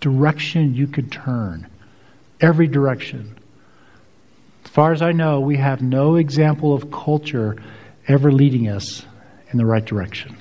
direction 0.00 0.74
you 0.74 0.86
could 0.86 1.10
turn. 1.10 1.66
Every 2.40 2.66
direction. 2.66 3.38
As 4.64 4.70
far 4.70 4.92
as 4.92 5.02
I 5.02 5.12
know, 5.12 5.40
we 5.40 5.56
have 5.56 5.82
no 5.82 6.16
example 6.16 6.74
of 6.74 6.90
culture 6.90 7.56
ever 8.08 8.32
leading 8.32 8.68
us 8.68 9.04
in 9.50 9.58
the 9.58 9.66
right 9.66 9.84
direction. 9.84 10.36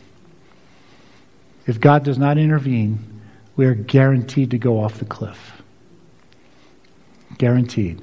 If 1.68 1.80
God 1.80 2.04
does 2.04 2.18
not 2.18 2.38
intervene, 2.38 3.22
we 3.56 3.66
are 3.66 3.76
guaranteed 3.76 4.52
to 4.52 4.58
go 4.58 4.84
off 4.84 5.00
the 5.00 5.06
cliff. 5.06 5.62
Guaranteed. 7.38 8.02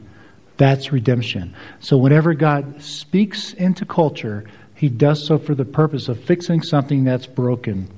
That's 0.58 0.92
redemption. 0.92 1.54
So 1.80 1.96
whenever 1.96 2.34
God 2.34 2.82
speaks 2.82 3.54
into 3.54 3.86
culture, 3.86 4.44
he 4.74 4.88
does 4.88 5.24
so 5.24 5.38
for 5.38 5.54
the 5.54 5.64
purpose 5.64 6.08
of 6.08 6.20
fixing 6.20 6.62
something 6.62 7.04
that's 7.04 7.26
broken. 7.26 7.88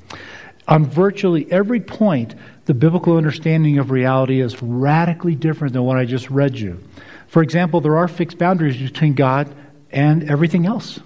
On 0.69 0.85
virtually 0.85 1.51
every 1.51 1.81
point, 1.81 2.35
the 2.67 2.75
biblical 2.75 3.17
understanding 3.17 3.79
of 3.79 3.91
reality 3.91 4.41
is 4.41 4.63
radically 4.63 5.35
different 5.35 5.73
than 5.73 5.85
what 5.85 5.97
I 5.97 6.05
just 6.05 6.31
read 6.31 6.57
you. 6.59 6.81
For 7.29 7.43
example, 7.43 7.81
there 7.81 7.97
are 7.97 8.09
fixed 8.09 8.39
boundaries 8.39 8.77
between 8.77 9.15
God 9.15 9.53
and 9.91 10.31
everything 10.31 10.67
else. 10.67 11.01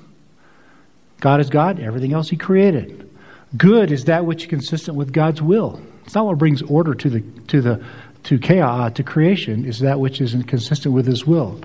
God 1.20 1.40
is 1.40 1.48
God, 1.50 1.80
everything 1.80 2.12
else 2.12 2.28
He 2.28 2.36
created. 2.36 3.08
Good 3.56 3.92
is 3.92 4.04
that 4.04 4.26
which 4.26 4.42
is 4.42 4.48
consistent 4.48 4.96
with 4.96 5.12
God's 5.12 5.40
will. 5.40 5.80
It's 6.04 6.14
not 6.14 6.26
what 6.26 6.38
brings 6.38 6.60
order 6.62 6.94
to 6.94 7.10
the 7.10 7.20
to 7.48 7.62
the 7.62 7.84
to 8.24 8.38
chaos 8.38 8.92
to 8.94 9.02
creation. 9.02 9.64
Is 9.64 9.80
that 9.80 10.00
which 10.00 10.20
is 10.20 10.34
consistent 10.46 10.94
with 10.94 11.06
His 11.06 11.26
will. 11.26 11.60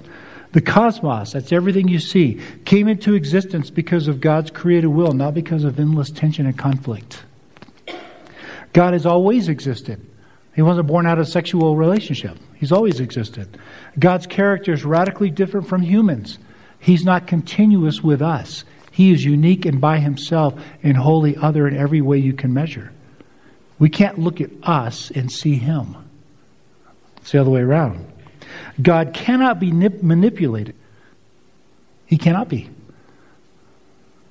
The 0.51 0.62
cosmos, 0.62 1.34
that's 1.34 1.51
everything 1.51 1.88
you 1.88 2.00
see, 2.00 2.42
came 2.66 2.88
into 2.88 3.13
existence 3.13 3.70
because 3.70 4.08
of 4.08 4.20
God's 4.20 4.50
created 4.50 4.88
will, 4.88 5.13
not 5.13 5.36
because 5.36 5.63
of 5.63 5.80
endless 5.80 6.10
tension 6.10 6.48
and 6.48 6.58
conflict. 6.58 7.24
God 8.74 8.94
has 8.94 9.06
always 9.06 9.48
existed. 9.48 10.04
He 10.56 10.63
wasn't 10.63 10.88
born 10.88 11.06
out 11.06 11.20
of 11.20 11.28
sexual 11.28 11.78
relationship. 11.78 12.38
He's 12.56 12.72
always 12.72 13.00
existed. 13.00 13.60
God's 13.98 14.25
character 14.25 14.74
is 14.74 14.84
radically 14.84 15.30
different 15.30 15.68
from 15.68 15.82
humans. 15.84 16.39
He's 16.80 17.06
not 17.06 17.28
continuous 17.28 18.01
with 18.01 18.22
us. 18.22 18.66
He 18.92 19.12
is 19.12 19.24
unique 19.24 19.66
and 19.66 19.80
by 19.80 20.00
himself 20.00 20.60
and 20.82 20.98
wholly 20.98 21.38
other 21.38 21.68
in 21.68 21.78
every 21.78 22.01
way 22.01 22.18
you 22.18 22.34
can 22.34 22.54
measure. 22.54 22.92
We 23.78 23.89
can't 23.89 24.20
look 24.20 24.42
at 24.42 24.50
us 24.63 25.12
and 25.12 25.32
see 25.32 25.56
him. 25.56 26.09
It's 27.21 27.31
the 27.31 27.41
other 27.41 27.49
way 27.49 27.61
around. 27.61 28.05
God 28.81 29.13
cannot 29.13 29.59
be 29.59 29.71
nip- 29.71 30.01
manipulated. 30.01 30.75
He 32.05 32.17
cannot 32.17 32.49
be. 32.49 32.69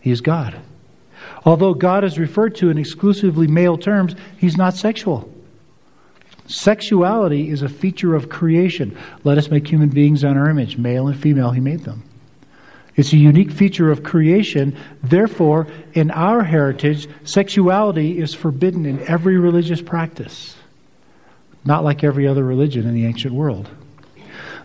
He 0.01 0.11
is 0.11 0.21
God. 0.21 0.59
Although 1.45 1.75
God 1.75 2.05
is 2.05 2.19
referred 2.19 2.55
to 2.57 2.71
in 2.71 2.79
exclusively 2.79 3.47
male 3.47 3.77
terms, 3.77 4.15
he's 4.39 4.57
not 4.57 4.75
sexual. 4.75 5.33
Sexuality 6.47 7.51
is 7.51 7.63
a 7.63 7.69
feature 7.69 8.15
of 8.15 8.31
creation. 8.31 8.97
Let 9.23 9.39
us 9.39 9.51
make 9.51 9.67
human 9.69 9.91
beings 9.91 10.25
on 10.25 10.37
our 10.37 10.49
image. 10.49 10.79
Male 10.79 11.09
and 11.09 11.19
female, 11.19 11.51
he 11.51 11.61
made 11.61 11.81
them. 11.81 12.03
It's 12.97 13.13
a 13.13 13.17
unique 13.17 13.53
feature 13.53 13.93
of 13.93 14.03
creation. 14.03 14.77
Therefore, 15.05 15.69
in 15.93 16.11
our 16.11 16.43
heritage, 16.43 17.07
sexuality 17.23 18.19
is 18.19 18.35
forbidden 18.35 18.87
in 18.87 19.07
every 19.07 19.39
religious 19.39 19.81
practice, 19.81 20.57
not 21.65 21.85
like 21.85 22.05
every 22.05 22.27
other 22.27 22.45
religion 22.45 22.87
in 22.87 22.95
the 22.95 23.05
ancient 23.05 23.35
world. 23.35 23.69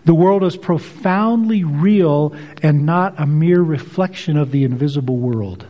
The 0.06 0.14
world 0.14 0.44
is 0.44 0.58
profoundly 0.58 1.64
real 1.64 2.36
and 2.62 2.86
not 2.86 3.20
a 3.20 3.26
mere 3.26 3.62
reflection 3.62 4.38
of 4.38 4.52
the 4.52 4.64
invisible 4.64 5.18
world. 5.18 5.66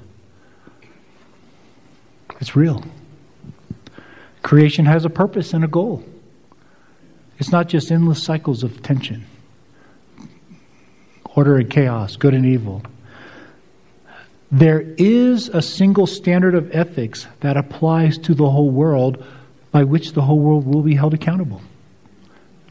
It's 2.39 2.55
real. 2.55 2.83
Creation 4.41 4.85
has 4.85 5.05
a 5.05 5.09
purpose 5.09 5.53
and 5.53 5.63
a 5.63 5.67
goal. 5.67 6.03
It's 7.37 7.51
not 7.51 7.67
just 7.67 7.91
endless 7.91 8.23
cycles 8.23 8.63
of 8.63 8.81
tension 8.81 9.25
order 11.35 11.57
and 11.57 11.69
chaos, 11.69 12.15
good 12.15 12.33
and 12.33 12.45
evil. 12.45 12.83
There 14.51 14.81
is 14.81 15.49
a 15.49 15.61
single 15.61 16.05
standard 16.05 16.53
of 16.53 16.69
ethics 16.75 17.25
that 17.39 17.57
applies 17.57 18.19
to 18.19 18.35
the 18.35 18.49
whole 18.49 18.69
world 18.69 19.25
by 19.73 19.83
which 19.83 20.13
the 20.13 20.21
whole 20.21 20.39
world 20.39 20.65
will 20.65 20.83
be 20.83 20.95
held 20.95 21.15
accountable 21.15 21.59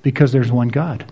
because 0.02 0.32
there's 0.32 0.52
one 0.52 0.68
God. 0.68 1.04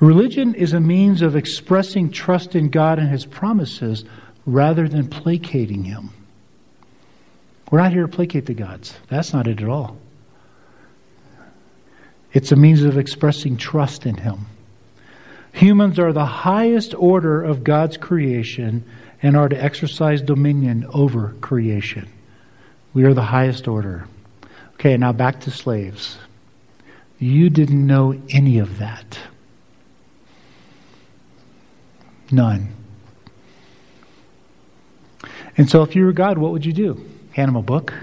Religion 0.00 0.54
is 0.56 0.72
a 0.72 0.80
means 0.80 1.22
of 1.22 1.36
expressing 1.36 2.10
trust 2.10 2.56
in 2.56 2.68
God 2.68 2.98
and 2.98 3.08
His 3.08 3.24
promises 3.24 4.04
rather 4.44 4.88
than 4.88 5.08
placating 5.08 5.84
Him. 5.84 6.10
We're 7.70 7.80
not 7.80 7.92
here 7.92 8.02
to 8.02 8.08
placate 8.08 8.46
the 8.46 8.54
gods. 8.54 8.94
That's 9.08 9.32
not 9.32 9.46
it 9.46 9.62
at 9.62 9.68
all. 9.68 9.96
It's 12.32 12.50
a 12.50 12.56
means 12.56 12.82
of 12.82 12.98
expressing 12.98 13.56
trust 13.56 14.04
in 14.04 14.16
Him. 14.16 14.46
Humans 15.52 16.00
are 16.00 16.12
the 16.12 16.26
highest 16.26 16.92
order 16.94 17.40
of 17.40 17.62
God's 17.62 17.96
creation 17.96 18.84
and 19.22 19.36
are 19.36 19.48
to 19.48 19.64
exercise 19.64 20.20
dominion 20.20 20.86
over 20.92 21.36
creation. 21.40 22.08
We 22.92 23.04
are 23.04 23.14
the 23.14 23.22
highest 23.22 23.68
order. 23.68 24.08
Okay, 24.74 24.96
now 24.96 25.12
back 25.12 25.40
to 25.40 25.50
slaves. 25.50 26.18
You 27.18 27.48
didn't 27.48 27.86
know 27.86 28.20
any 28.30 28.58
of 28.58 28.78
that. 28.78 29.18
None. 32.30 32.74
And 35.56 35.70
so, 35.70 35.82
if 35.82 35.94
you 35.94 36.04
were 36.04 36.12
God, 36.12 36.36
what 36.38 36.52
would 36.52 36.66
you 36.66 36.72
do? 36.72 37.04
Hand 37.32 37.48
him 37.48 37.56
a 37.56 37.62
book? 37.62 37.94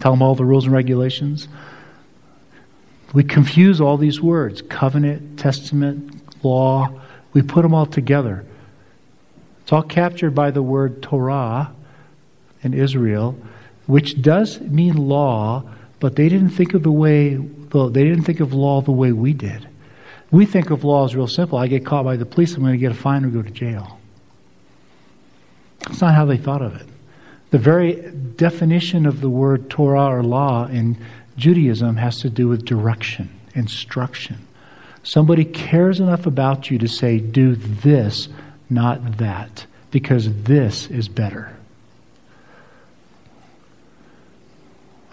Tell 0.00 0.12
him 0.12 0.22
all 0.22 0.34
the 0.34 0.44
rules 0.44 0.64
and 0.64 0.74
regulations? 0.74 1.48
We 3.14 3.24
confuse 3.24 3.80
all 3.80 3.96
these 3.96 4.20
words 4.20 4.62
covenant, 4.62 5.38
testament, 5.38 6.44
law. 6.44 7.00
We 7.32 7.42
put 7.42 7.62
them 7.62 7.74
all 7.74 7.86
together. 7.86 8.44
It's 9.62 9.72
all 9.72 9.82
captured 9.82 10.34
by 10.34 10.50
the 10.50 10.62
word 10.62 11.02
Torah 11.02 11.72
in 12.62 12.74
Israel, 12.74 13.36
which 13.86 14.20
does 14.20 14.60
mean 14.60 14.96
law, 14.96 15.62
but 16.00 16.16
they 16.16 16.28
didn't 16.28 16.50
think 16.50 16.74
of 16.74 16.82
the 16.82 16.90
way 16.92 17.36
they 17.36 18.04
didn't 18.04 18.22
think 18.22 18.40
of 18.40 18.54
law 18.54 18.80
the 18.80 18.90
way 18.90 19.12
we 19.12 19.34
did. 19.34 19.68
We 20.30 20.46
think 20.46 20.70
of 20.70 20.82
law 20.82 21.04
as 21.04 21.14
real 21.14 21.26
simple. 21.26 21.58
I 21.58 21.66
get 21.66 21.84
caught 21.84 22.04
by 22.04 22.16
the 22.16 22.24
police, 22.24 22.54
I'm 22.54 22.62
going 22.62 22.72
to 22.72 22.78
get 22.78 22.92
a 22.92 22.94
fine 22.94 23.24
or 23.24 23.28
go 23.28 23.42
to 23.42 23.50
jail. 23.50 23.98
That's 25.80 26.00
not 26.00 26.14
how 26.14 26.24
they 26.24 26.38
thought 26.38 26.62
of 26.62 26.74
it. 26.76 26.86
The 27.50 27.58
very 27.58 27.94
definition 28.36 29.06
of 29.06 29.20
the 29.20 29.30
word 29.30 29.70
Torah 29.70 30.06
or 30.06 30.22
law 30.22 30.66
in 30.66 30.96
Judaism 31.36 31.96
has 31.96 32.20
to 32.20 32.30
do 32.30 32.48
with 32.48 32.64
direction, 32.64 33.30
instruction. 33.54 34.46
Somebody 35.02 35.44
cares 35.44 36.00
enough 36.00 36.26
about 36.26 36.70
you 36.70 36.78
to 36.78 36.88
say, 36.88 37.18
do 37.18 37.54
this, 37.54 38.28
not 38.68 39.18
that, 39.18 39.66
because 39.90 40.42
this 40.42 40.88
is 40.88 41.08
better. 41.08 41.55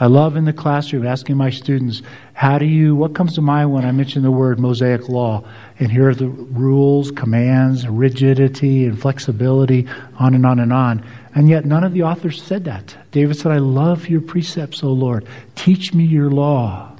I 0.03 0.07
love 0.07 0.35
in 0.35 0.43
the 0.43 0.51
classroom 0.51 1.07
asking 1.07 1.37
my 1.37 1.49
students, 1.49 2.01
how 2.33 2.57
do 2.57 2.65
you, 2.65 2.93
what 2.93 3.15
comes 3.15 3.35
to 3.35 3.41
mind 3.41 3.71
when 3.71 3.85
I 3.85 3.93
mention 3.93 4.21
the 4.21 4.31
word 4.31 4.59
Mosaic 4.59 5.07
law? 5.07 5.45
And 5.79 5.89
here 5.89 6.09
are 6.09 6.13
the 6.13 6.27
rules, 6.27 7.09
commands, 7.09 7.87
rigidity, 7.87 8.83
and 8.83 9.01
flexibility, 9.01 9.87
on 10.19 10.33
and 10.35 10.45
on 10.45 10.59
and 10.59 10.73
on. 10.73 11.05
And 11.35 11.47
yet 11.47 11.63
none 11.63 11.85
of 11.85 11.93
the 11.93 12.03
authors 12.03 12.43
said 12.43 12.65
that. 12.65 12.93
David 13.11 13.37
said, 13.37 13.53
I 13.53 13.59
love 13.59 14.09
your 14.09 14.19
precepts, 14.19 14.83
O 14.83 14.89
Lord. 14.89 15.25
Teach 15.55 15.93
me 15.93 16.03
your 16.03 16.29
law. 16.29 16.91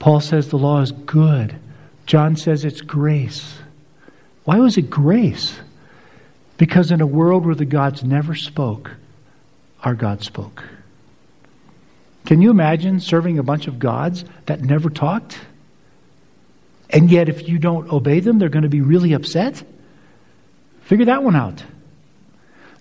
Paul 0.00 0.18
says 0.18 0.48
the 0.48 0.58
law 0.58 0.80
is 0.80 0.90
good. 0.90 1.54
John 2.06 2.34
says 2.34 2.64
it's 2.64 2.80
grace. 2.80 3.60
Why 4.42 4.58
was 4.58 4.76
it 4.76 4.90
grace? 4.90 5.56
Because 6.58 6.90
in 6.90 7.00
a 7.00 7.06
world 7.06 7.46
where 7.46 7.54
the 7.54 7.64
gods 7.64 8.02
never 8.02 8.34
spoke, 8.34 8.90
our 9.84 9.94
God 9.94 10.24
spoke. 10.24 10.64
Can 12.24 12.40
you 12.40 12.50
imagine 12.50 13.00
serving 13.00 13.38
a 13.38 13.42
bunch 13.42 13.66
of 13.66 13.78
gods 13.78 14.24
that 14.46 14.60
never 14.60 14.90
talked? 14.90 15.38
And 16.90 17.10
yet, 17.10 17.28
if 17.28 17.48
you 17.48 17.58
don't 17.58 17.90
obey 17.90 18.20
them, 18.20 18.38
they're 18.38 18.48
going 18.48 18.62
to 18.64 18.68
be 18.68 18.82
really 18.82 19.12
upset? 19.12 19.62
Figure 20.82 21.06
that 21.06 21.22
one 21.22 21.34
out. 21.34 21.64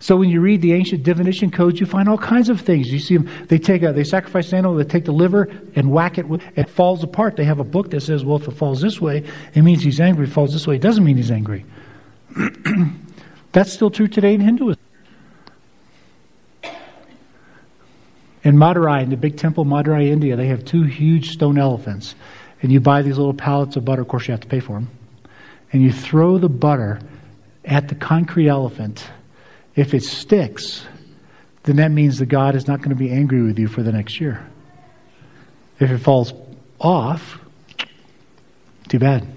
So 0.01 0.17
when 0.17 0.29
you 0.29 0.41
read 0.41 0.61
the 0.61 0.73
ancient 0.73 1.03
divination 1.03 1.51
codes, 1.51 1.79
you 1.79 1.85
find 1.85 2.09
all 2.09 2.17
kinds 2.17 2.49
of 2.49 2.59
things. 2.59 2.91
You 2.91 2.97
see 2.97 3.17
them, 3.17 3.29
they 3.47 3.59
take 3.59 3.83
a, 3.83 3.93
they 3.93 4.03
sacrifice 4.03 4.51
an 4.51 4.57
animal, 4.57 4.75
they 4.75 4.83
take 4.83 5.05
the 5.05 5.11
liver 5.11 5.43
and 5.75 5.91
whack 5.91 6.17
it, 6.17 6.25
it 6.55 6.69
falls 6.69 7.03
apart. 7.03 7.35
They 7.35 7.43
have 7.43 7.59
a 7.59 7.63
book 7.63 7.91
that 7.91 8.01
says, 8.01 8.25
well, 8.25 8.37
if 8.37 8.47
it 8.47 8.51
falls 8.51 8.81
this 8.81 8.99
way, 8.99 9.23
it 9.53 9.61
means 9.61 9.83
he's 9.83 9.99
angry. 9.99 10.23
If 10.23 10.31
it 10.31 10.33
falls 10.33 10.53
this 10.53 10.65
way, 10.65 10.75
it 10.77 10.81
doesn't 10.81 11.03
mean 11.03 11.17
he's 11.17 11.29
angry. 11.29 11.65
That's 13.51 13.71
still 13.71 13.91
true 13.91 14.07
today 14.07 14.33
in 14.33 14.41
Hinduism. 14.41 14.81
In 18.43 18.55
Madurai, 18.55 19.03
in 19.03 19.09
the 19.09 19.17
big 19.17 19.37
temple 19.37 19.65
Madurai, 19.65 20.07
India, 20.07 20.35
they 20.35 20.47
have 20.47 20.65
two 20.65 20.83
huge 20.83 21.31
stone 21.31 21.57
elephants. 21.57 22.15
And 22.61 22.71
you 22.71 22.79
buy 22.79 23.01
these 23.01 23.17
little 23.17 23.33
pallets 23.33 23.75
of 23.75 23.85
butter. 23.85 24.01
Of 24.01 24.07
course, 24.07 24.27
you 24.27 24.31
have 24.31 24.41
to 24.41 24.47
pay 24.47 24.59
for 24.59 24.73
them. 24.73 24.89
And 25.71 25.81
you 25.81 25.91
throw 25.91 26.37
the 26.37 26.49
butter 26.49 26.99
at 27.65 27.87
the 27.87 27.95
concrete 27.95 28.49
elephant. 28.49 29.07
If 29.75 29.93
it 29.93 30.03
sticks, 30.03 30.85
then 31.63 31.77
that 31.77 31.91
means 31.91 32.19
that 32.19 32.27
God 32.27 32.55
is 32.55 32.67
not 32.67 32.79
going 32.79 32.89
to 32.89 32.95
be 32.95 33.11
angry 33.11 33.41
with 33.41 33.57
you 33.57 33.67
for 33.67 33.83
the 33.83 33.91
next 33.91 34.19
year. 34.19 34.45
If 35.79 35.91
it 35.91 35.99
falls 35.99 36.33
off, 36.79 37.39
too 38.89 38.99
bad. 38.99 39.27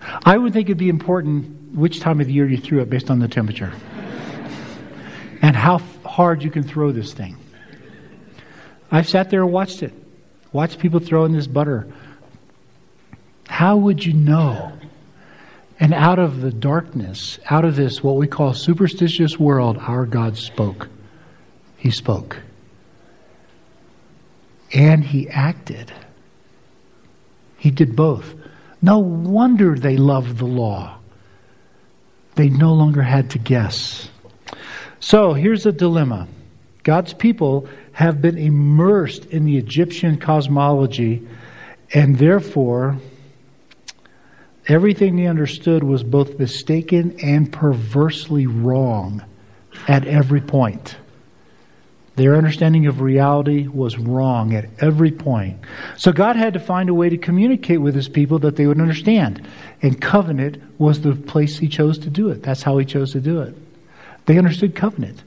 I 0.00 0.36
would 0.36 0.52
think 0.52 0.68
it'd 0.68 0.78
be 0.78 0.88
important 0.88 1.74
which 1.74 2.00
time 2.00 2.20
of 2.20 2.26
the 2.26 2.32
year 2.32 2.48
you 2.48 2.56
threw 2.56 2.80
it 2.80 2.88
based 2.88 3.10
on 3.10 3.18
the 3.18 3.28
temperature 3.28 3.72
and 5.44 5.54
how 5.54 5.76
hard 6.06 6.42
you 6.42 6.50
can 6.50 6.62
throw 6.62 6.90
this 6.90 7.12
thing. 7.12 7.36
I've 8.90 9.06
sat 9.06 9.28
there 9.28 9.42
and 9.42 9.52
watched 9.52 9.82
it. 9.82 9.92
Watched 10.52 10.78
people 10.78 11.00
throw 11.00 11.26
in 11.26 11.32
this 11.32 11.46
butter. 11.46 11.86
How 13.46 13.76
would 13.76 14.02
you 14.02 14.14
know? 14.14 14.72
And 15.78 15.92
out 15.92 16.18
of 16.18 16.40
the 16.40 16.50
darkness, 16.50 17.38
out 17.50 17.66
of 17.66 17.76
this, 17.76 18.02
what 18.02 18.16
we 18.16 18.26
call 18.26 18.54
superstitious 18.54 19.38
world, 19.38 19.76
our 19.76 20.06
God 20.06 20.38
spoke. 20.38 20.88
He 21.76 21.90
spoke. 21.90 22.38
And 24.72 25.04
he 25.04 25.28
acted. 25.28 25.92
He 27.58 27.70
did 27.70 27.94
both. 27.94 28.34
No 28.80 28.98
wonder 28.98 29.74
they 29.74 29.98
loved 29.98 30.38
the 30.38 30.46
law. 30.46 30.96
They 32.34 32.48
no 32.48 32.72
longer 32.72 33.02
had 33.02 33.28
to 33.32 33.38
guess. 33.38 34.08
So 35.04 35.34
here's 35.34 35.66
a 35.66 35.72
dilemma 35.72 36.28
God's 36.82 37.12
people 37.12 37.68
have 37.92 38.22
been 38.22 38.38
immersed 38.38 39.26
in 39.26 39.44
the 39.44 39.58
Egyptian 39.58 40.16
cosmology, 40.16 41.28
and 41.92 42.16
therefore, 42.18 42.96
everything 44.66 45.16
they 45.16 45.26
understood 45.26 45.84
was 45.84 46.02
both 46.02 46.38
mistaken 46.38 47.18
and 47.22 47.52
perversely 47.52 48.46
wrong 48.46 49.22
at 49.88 50.06
every 50.06 50.40
point. 50.40 50.96
Their 52.16 52.36
understanding 52.36 52.86
of 52.86 53.02
reality 53.02 53.68
was 53.68 53.98
wrong 53.98 54.54
at 54.54 54.70
every 54.78 55.10
point. 55.10 55.58
So 55.98 56.12
God 56.12 56.36
had 56.36 56.54
to 56.54 56.60
find 56.60 56.88
a 56.88 56.94
way 56.94 57.10
to 57.10 57.18
communicate 57.18 57.82
with 57.82 57.94
his 57.94 58.08
people 58.08 58.38
that 58.38 58.56
they 58.56 58.66
would 58.66 58.80
understand. 58.80 59.46
And 59.82 60.00
covenant 60.00 60.62
was 60.78 61.02
the 61.02 61.14
place 61.14 61.58
he 61.58 61.68
chose 61.68 61.98
to 61.98 62.08
do 62.08 62.30
it. 62.30 62.42
That's 62.42 62.62
how 62.62 62.78
he 62.78 62.86
chose 62.86 63.12
to 63.12 63.20
do 63.20 63.42
it. 63.42 63.54
They 64.26 64.38
understood 64.38 64.74
covenant. 64.74 65.22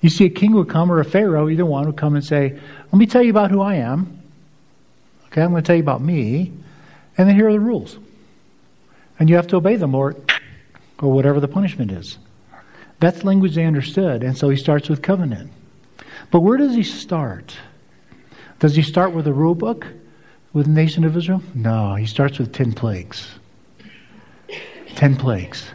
You 0.00 0.10
see, 0.10 0.24
a 0.24 0.30
king 0.30 0.52
would 0.54 0.68
come 0.68 0.90
or 0.90 1.00
a 1.00 1.04
pharaoh, 1.04 1.48
either 1.48 1.64
one, 1.64 1.86
would 1.86 1.96
come 1.96 2.14
and 2.16 2.24
say, 2.24 2.58
Let 2.86 2.94
me 2.94 3.06
tell 3.06 3.22
you 3.22 3.30
about 3.30 3.50
who 3.50 3.60
I 3.60 3.76
am. 3.76 4.20
Okay, 5.26 5.42
I'm 5.42 5.50
going 5.50 5.62
to 5.62 5.66
tell 5.66 5.76
you 5.76 5.82
about 5.82 6.02
me. 6.02 6.52
And 7.16 7.28
then 7.28 7.36
here 7.36 7.48
are 7.48 7.52
the 7.52 7.60
rules. 7.60 7.98
And 9.18 9.30
you 9.30 9.36
have 9.36 9.46
to 9.48 9.56
obey 9.56 9.76
them 9.76 9.94
or, 9.94 10.16
or 11.00 11.12
whatever 11.12 11.40
the 11.40 11.48
punishment 11.48 11.92
is. 11.92 12.18
That's 12.98 13.24
language 13.24 13.54
they 13.54 13.64
understood. 13.64 14.22
And 14.22 14.36
so 14.36 14.48
he 14.48 14.56
starts 14.56 14.88
with 14.88 15.02
covenant. 15.02 15.50
But 16.30 16.40
where 16.40 16.56
does 16.56 16.74
he 16.74 16.82
start? 16.82 17.56
Does 18.58 18.74
he 18.74 18.82
start 18.82 19.12
with 19.12 19.26
a 19.26 19.32
rule 19.32 19.54
book 19.54 19.86
with 20.52 20.66
the 20.66 20.72
nation 20.72 21.04
of 21.04 21.16
Israel? 21.16 21.42
No, 21.54 21.94
he 21.94 22.06
starts 22.06 22.38
with 22.38 22.52
10 22.52 22.72
plagues. 22.72 23.28
10 24.96 25.16
plagues 25.16 25.70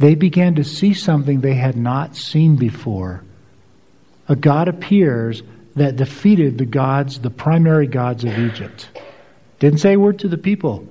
they 0.00 0.14
began 0.14 0.54
to 0.54 0.64
see 0.64 0.94
something 0.94 1.40
they 1.40 1.54
had 1.54 1.76
not 1.76 2.16
seen 2.16 2.56
before. 2.56 3.22
A 4.28 4.34
God 4.34 4.66
appears 4.66 5.42
that 5.76 5.96
defeated 5.96 6.56
the 6.56 6.64
gods, 6.64 7.20
the 7.20 7.30
primary 7.30 7.86
gods 7.86 8.24
of 8.24 8.36
Egypt. 8.38 8.88
Didn't 9.58 9.80
say 9.80 9.92
a 9.92 9.98
word 9.98 10.18
to 10.20 10.28
the 10.28 10.38
people. 10.38 10.86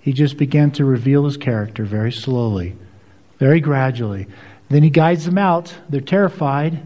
He 0.00 0.12
just 0.12 0.38
began 0.38 0.70
to 0.72 0.84
reveal 0.84 1.24
his 1.24 1.36
character 1.36 1.84
very 1.84 2.10
slowly, 2.10 2.74
very 3.38 3.60
gradually. 3.60 4.26
Then 4.70 4.82
he 4.82 4.90
guides 4.90 5.26
them 5.26 5.38
out. 5.38 5.74
They're 5.90 6.00
terrified. 6.00 6.82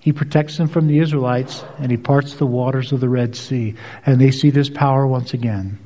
He 0.00 0.12
protects 0.12 0.56
them 0.56 0.68
from 0.68 0.88
the 0.88 0.98
Israelites, 0.98 1.64
and 1.78 1.90
he 1.90 1.96
parts 1.96 2.34
the 2.34 2.46
waters 2.46 2.92
of 2.92 3.00
the 3.00 3.08
Red 3.08 3.36
Sea. 3.36 3.74
And 4.04 4.20
they 4.20 4.32
see 4.32 4.50
this 4.50 4.68
power 4.68 5.06
once 5.06 5.34
again. 5.34 5.78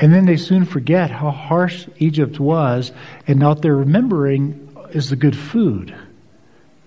And 0.00 0.14
then 0.14 0.26
they 0.26 0.36
soon 0.36 0.64
forget 0.64 1.10
how 1.10 1.30
harsh 1.30 1.88
Egypt 1.98 2.38
was, 2.38 2.92
and 3.26 3.42
what 3.42 3.62
they're 3.62 3.74
remembering 3.74 4.76
is 4.90 5.10
the 5.10 5.16
good 5.16 5.36
food. 5.36 5.94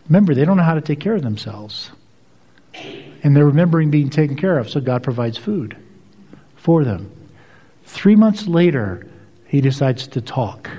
Remember, 0.08 0.34
they 0.34 0.46
don't 0.46 0.58
know 0.58 0.64
how 0.64 0.76
to 0.76 0.82
take 0.82 1.00
care 1.00 1.16
of 1.16 1.22
themselves. 1.22 1.92
And 3.24 3.36
they're 3.36 3.46
remembering 3.46 3.92
being 3.92 4.10
taken 4.10 4.38
care 4.38 4.58
of, 4.58 4.70
so 4.70 4.80
God 4.80 5.04
provides 5.04 5.38
food 5.38 5.78
for 6.56 6.84
them. 6.86 7.12
Three 7.84 8.16
months 8.16 8.48
later, 8.48 9.08
he 9.46 9.60
decides 9.60 10.08
to 10.08 10.22
talk. 10.22 10.70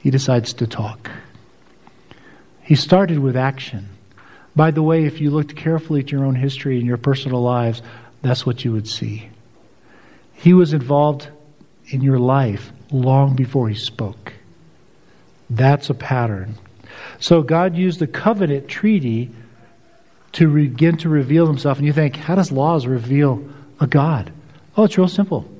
He 0.00 0.10
decides 0.10 0.54
to 0.54 0.66
talk. 0.68 1.10
He 2.62 2.76
started 2.76 3.18
with 3.18 3.36
action. 3.36 3.88
By 4.54 4.70
the 4.70 4.82
way, 4.82 5.04
if 5.04 5.20
you 5.20 5.30
looked 5.30 5.56
carefully 5.56 6.00
at 6.00 6.12
your 6.12 6.24
own 6.24 6.36
history 6.36 6.78
and 6.78 6.86
your 6.86 6.96
personal 6.96 7.42
lives, 7.42 7.82
that's 8.22 8.46
what 8.46 8.64
you 8.64 8.72
would 8.72 8.88
see. 8.88 9.30
He 10.36 10.54
was 10.54 10.72
involved 10.72 11.28
in 11.88 12.02
your 12.02 12.18
life 12.18 12.72
long 12.90 13.34
before 13.34 13.68
he 13.68 13.74
spoke. 13.74 14.32
That's 15.50 15.90
a 15.90 15.94
pattern. 15.94 16.54
So 17.18 17.42
God 17.42 17.76
used 17.76 17.98
the 17.98 18.06
covenant 18.06 18.68
treaty 18.68 19.30
to 20.32 20.52
begin 20.52 20.98
to 20.98 21.08
reveal 21.08 21.46
himself. 21.46 21.78
And 21.78 21.86
you 21.86 21.92
think, 21.92 22.16
how 22.16 22.34
does 22.34 22.52
laws 22.52 22.86
reveal 22.86 23.42
a 23.80 23.86
God? 23.86 24.32
Oh, 24.76 24.84
it's 24.84 24.98
real 24.98 25.08
simple. 25.08 25.50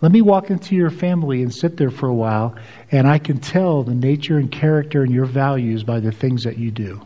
Let 0.00 0.12
me 0.12 0.20
walk 0.20 0.50
into 0.50 0.74
your 0.74 0.90
family 0.90 1.42
and 1.42 1.54
sit 1.54 1.76
there 1.76 1.90
for 1.90 2.08
a 2.08 2.14
while, 2.14 2.56
and 2.92 3.08
I 3.08 3.18
can 3.18 3.38
tell 3.38 3.82
the 3.82 3.94
nature 3.94 4.36
and 4.36 4.50
character 4.50 5.02
and 5.02 5.12
your 5.12 5.24
values 5.24 5.84
by 5.84 6.00
the 6.00 6.12
things 6.12 6.44
that 6.44 6.58
you 6.58 6.70
do. 6.70 7.00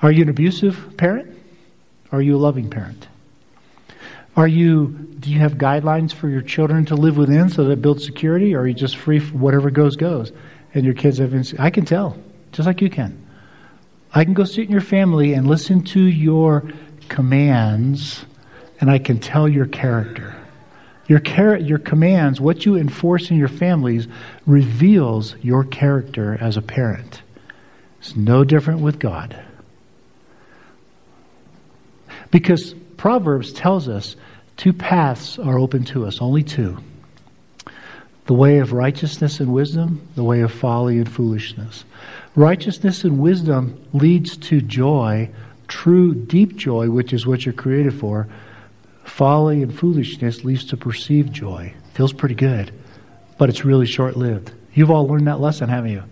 Are 0.00 0.12
you 0.12 0.22
an 0.22 0.28
abusive 0.28 0.96
parent? 0.96 1.36
Are 2.12 2.22
you 2.22 2.36
a 2.36 2.38
loving 2.38 2.70
parent? 2.70 3.08
Are 4.38 4.46
you, 4.46 4.86
do 5.18 5.32
you 5.32 5.40
have 5.40 5.54
guidelines 5.54 6.12
for 6.12 6.28
your 6.28 6.42
children 6.42 6.84
to 6.84 6.94
live 6.94 7.16
within 7.16 7.48
so 7.48 7.64
that 7.64 7.72
it 7.72 7.82
builds 7.82 8.04
security, 8.04 8.54
or 8.54 8.60
are 8.60 8.68
you 8.68 8.72
just 8.72 8.96
free 8.96 9.18
for 9.18 9.36
whatever 9.36 9.68
goes, 9.68 9.96
goes? 9.96 10.30
And 10.72 10.84
your 10.84 10.94
kids 10.94 11.18
have, 11.18 11.34
I 11.58 11.70
can 11.70 11.84
tell, 11.84 12.16
just 12.52 12.64
like 12.64 12.80
you 12.80 12.88
can. 12.88 13.26
I 14.14 14.22
can 14.22 14.34
go 14.34 14.44
sit 14.44 14.66
in 14.66 14.70
your 14.70 14.80
family 14.80 15.32
and 15.32 15.48
listen 15.48 15.82
to 15.86 16.00
your 16.00 16.70
commands, 17.08 18.24
and 18.80 18.88
I 18.88 19.00
can 19.00 19.18
tell 19.18 19.48
your 19.48 19.66
character. 19.66 20.36
Your, 21.08 21.18
char- 21.18 21.58
your 21.58 21.80
commands, 21.80 22.40
what 22.40 22.64
you 22.64 22.76
enforce 22.76 23.32
in 23.32 23.38
your 23.38 23.48
families, 23.48 24.06
reveals 24.46 25.34
your 25.42 25.64
character 25.64 26.38
as 26.40 26.56
a 26.56 26.62
parent. 26.62 27.22
It's 27.98 28.14
no 28.14 28.44
different 28.44 28.82
with 28.82 29.00
God. 29.00 29.36
Because 32.30 32.72
Proverbs 32.96 33.52
tells 33.52 33.88
us 33.88 34.16
two 34.58 34.74
paths 34.74 35.38
are 35.38 35.58
open 35.58 35.84
to 35.84 36.04
us, 36.04 36.20
only 36.20 36.42
two 36.42 36.76
the 38.26 38.34
way 38.34 38.58
of 38.58 38.74
righteousness 38.74 39.40
and 39.40 39.54
wisdom, 39.54 40.06
the 40.14 40.22
way 40.22 40.42
of 40.42 40.52
folly 40.52 40.98
and 40.98 41.10
foolishness. 41.10 41.86
Righteousness 42.36 43.02
and 43.02 43.18
wisdom 43.18 43.82
leads 43.94 44.36
to 44.36 44.60
joy, 44.60 45.30
true, 45.66 46.14
deep 46.14 46.54
joy, 46.54 46.90
which 46.90 47.14
is 47.14 47.26
what 47.26 47.46
you're 47.46 47.54
created 47.54 47.94
for. 47.94 48.28
Folly 49.02 49.62
and 49.62 49.74
foolishness 49.74 50.44
leads 50.44 50.66
to 50.66 50.76
perceived 50.76 51.32
joy. 51.32 51.72
Feels 51.94 52.12
pretty 52.12 52.34
good, 52.34 52.70
but 53.38 53.48
it's 53.48 53.64
really 53.64 53.86
short 53.86 54.14
lived. 54.14 54.52
You've 54.74 54.90
all 54.90 55.08
learned 55.08 55.26
that 55.26 55.40
lesson, 55.40 55.70
haven't 55.70 55.92
you? 55.92 56.02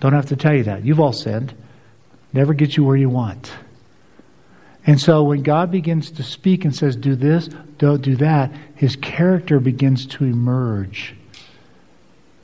Don't 0.00 0.14
have 0.14 0.26
to 0.28 0.36
tell 0.36 0.54
you 0.54 0.64
that. 0.64 0.82
You've 0.82 0.98
all 0.98 1.12
sinned. 1.12 1.52
Never 2.32 2.54
get 2.54 2.74
you 2.74 2.84
where 2.84 2.96
you 2.96 3.10
want. 3.10 3.52
And 4.86 5.00
so 5.00 5.22
when 5.22 5.42
God 5.42 5.70
begins 5.70 6.10
to 6.12 6.22
speak 6.22 6.64
and 6.64 6.74
says, 6.74 6.96
do 6.96 7.14
this, 7.14 7.48
don't 7.78 8.02
do 8.02 8.16
that, 8.16 8.50
his 8.74 8.96
character 8.96 9.60
begins 9.60 10.06
to 10.06 10.24
emerge. 10.24 11.14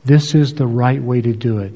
This 0.05 0.35
is 0.35 0.55
the 0.55 0.66
right 0.66 1.03
way 1.03 1.20
to 1.20 1.33
do 1.33 1.59
it. 1.59 1.74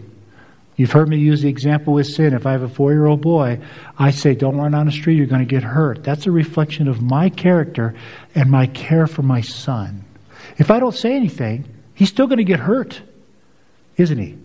You've 0.76 0.92
heard 0.92 1.08
me 1.08 1.18
use 1.18 1.42
the 1.42 1.48
example 1.48 1.92
with 1.92 2.06
sin. 2.06 2.32
If 2.32 2.46
I 2.46 2.52
have 2.52 2.62
a 2.62 2.68
four 2.68 2.92
year 2.92 3.06
old 3.06 3.20
boy, 3.20 3.60
I 3.98 4.10
say, 4.10 4.34
don't 4.34 4.56
run 4.56 4.74
on 4.74 4.86
the 4.86 4.92
street, 4.92 5.16
you're 5.16 5.26
going 5.26 5.46
to 5.46 5.54
get 5.54 5.62
hurt. 5.62 6.02
That's 6.02 6.26
a 6.26 6.30
reflection 6.30 6.88
of 6.88 7.02
my 7.02 7.28
character 7.28 7.94
and 8.34 8.50
my 8.50 8.66
care 8.66 9.06
for 9.06 9.22
my 9.22 9.42
son. 9.42 10.04
If 10.58 10.70
I 10.70 10.80
don't 10.80 10.94
say 10.94 11.14
anything, 11.14 11.64
he's 11.94 12.08
still 12.08 12.26
going 12.26 12.38
to 12.38 12.44
get 12.44 12.60
hurt, 12.60 13.00
isn't 13.96 14.18
he? 14.18 14.38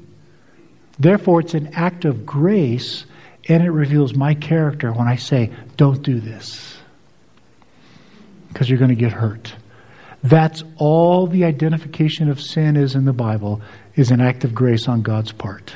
Therefore, 1.00 1.40
it's 1.40 1.54
an 1.54 1.74
act 1.74 2.06
of 2.06 2.26
grace 2.26 3.06
and 3.48 3.64
it 3.64 3.72
reveals 3.72 4.14
my 4.14 4.34
character 4.34 4.92
when 4.92 5.08
I 5.08 5.16
say, 5.16 5.52
don't 5.78 6.02
do 6.02 6.20
this. 6.20 6.78
Because 8.50 8.70
you're 8.70 8.80
going 8.80 8.90
to 8.90 8.96
get 8.96 9.12
hurt. 9.12 9.54
That's 10.24 10.64
all 10.78 11.28
the 11.28 11.46
identification 11.46 12.30
of 12.30 12.42
sin 12.42 12.76
is 12.76 12.96
in 12.96 13.06
the 13.06 13.14
Bible, 13.14 13.62
is 13.96 14.12
an 14.12 14.20
act 14.20 14.44
of 14.44 14.56
grace 14.56 14.88
on 14.88 15.02
God's 15.02 15.32
part 15.32 15.74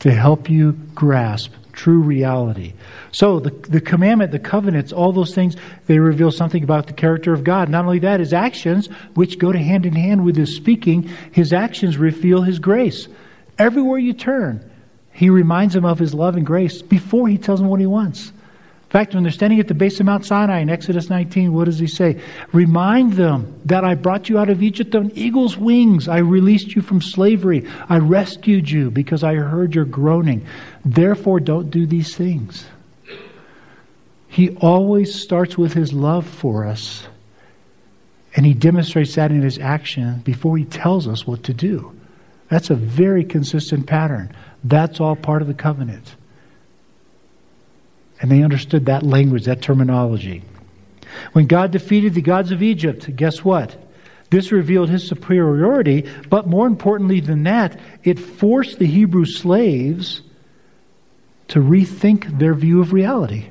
to 0.00 0.12
help 0.12 0.48
you 0.48 0.72
grasp 0.94 1.52
true 1.72 2.00
reality. 2.00 2.72
So 3.12 3.38
the, 3.38 3.50
the 3.50 3.80
commandment, 3.80 4.32
the 4.32 4.38
covenants, 4.38 4.92
all 4.92 5.12
those 5.12 5.34
things, 5.34 5.56
they 5.86 5.98
reveal 5.98 6.30
something 6.30 6.62
about 6.62 6.86
the 6.86 6.92
character 6.92 7.32
of 7.32 7.44
God. 7.44 7.68
Not 7.68 7.84
only 7.84 7.98
that, 8.00 8.20
his 8.20 8.32
actions, 8.32 8.88
which 9.14 9.38
go 9.38 9.52
to 9.52 9.58
hand 9.58 9.84
in 9.84 9.94
hand 9.94 10.24
with 10.24 10.36
his 10.36 10.56
speaking, 10.56 11.10
his 11.32 11.52
actions 11.52 11.98
reveal 11.98 12.42
his 12.42 12.58
grace. 12.58 13.08
Everywhere 13.58 13.98
you 13.98 14.14
turn, 14.14 14.70
he 15.16 15.30
reminds 15.30 15.72
them 15.72 15.86
of 15.86 15.98
his 15.98 16.12
love 16.12 16.36
and 16.36 16.44
grace 16.44 16.82
before 16.82 17.26
he 17.26 17.38
tells 17.38 17.58
them 17.58 17.70
what 17.70 17.80
he 17.80 17.86
wants. 17.86 18.28
In 18.28 18.90
fact, 18.90 19.14
when 19.14 19.22
they're 19.22 19.32
standing 19.32 19.58
at 19.58 19.66
the 19.66 19.72
base 19.72 19.98
of 19.98 20.04
Mount 20.04 20.26
Sinai 20.26 20.60
in 20.60 20.68
Exodus 20.68 21.08
19, 21.08 21.54
what 21.54 21.64
does 21.64 21.78
he 21.78 21.86
say? 21.86 22.20
Remind 22.52 23.14
them 23.14 23.58
that 23.64 23.82
I 23.82 23.94
brought 23.94 24.28
you 24.28 24.38
out 24.38 24.50
of 24.50 24.62
Egypt 24.62 24.94
on 24.94 25.10
eagle's 25.14 25.56
wings. 25.56 26.06
I 26.06 26.18
released 26.18 26.76
you 26.76 26.82
from 26.82 27.00
slavery. 27.00 27.66
I 27.88 27.96
rescued 27.96 28.68
you 28.68 28.90
because 28.90 29.24
I 29.24 29.36
heard 29.36 29.74
your 29.74 29.86
groaning. 29.86 30.46
Therefore, 30.84 31.40
don't 31.40 31.70
do 31.70 31.86
these 31.86 32.14
things. 32.14 32.66
He 34.28 34.50
always 34.56 35.14
starts 35.14 35.56
with 35.56 35.72
his 35.72 35.94
love 35.94 36.26
for 36.26 36.66
us, 36.66 37.06
and 38.34 38.44
he 38.44 38.52
demonstrates 38.52 39.14
that 39.14 39.30
in 39.30 39.40
his 39.40 39.58
action 39.58 40.20
before 40.24 40.58
he 40.58 40.66
tells 40.66 41.08
us 41.08 41.26
what 41.26 41.44
to 41.44 41.54
do. 41.54 41.98
That's 42.50 42.68
a 42.68 42.74
very 42.74 43.24
consistent 43.24 43.86
pattern. 43.86 44.36
That's 44.68 45.00
all 45.00 45.14
part 45.14 45.42
of 45.42 45.48
the 45.48 45.54
covenant. 45.54 46.16
And 48.20 48.30
they 48.30 48.42
understood 48.42 48.86
that 48.86 49.02
language, 49.02 49.44
that 49.44 49.62
terminology. 49.62 50.42
When 51.32 51.46
God 51.46 51.70
defeated 51.70 52.14
the 52.14 52.22
gods 52.22 52.50
of 52.50 52.62
Egypt, 52.62 53.14
guess 53.14 53.44
what? 53.44 53.76
This 54.30 54.50
revealed 54.50 54.88
his 54.88 55.06
superiority, 55.06 56.10
but 56.28 56.48
more 56.48 56.66
importantly 56.66 57.20
than 57.20 57.44
that, 57.44 57.78
it 58.02 58.18
forced 58.18 58.78
the 58.78 58.86
Hebrew 58.86 59.24
slaves 59.24 60.22
to 61.48 61.60
rethink 61.60 62.38
their 62.38 62.54
view 62.54 62.80
of 62.80 62.92
reality. 62.92 63.46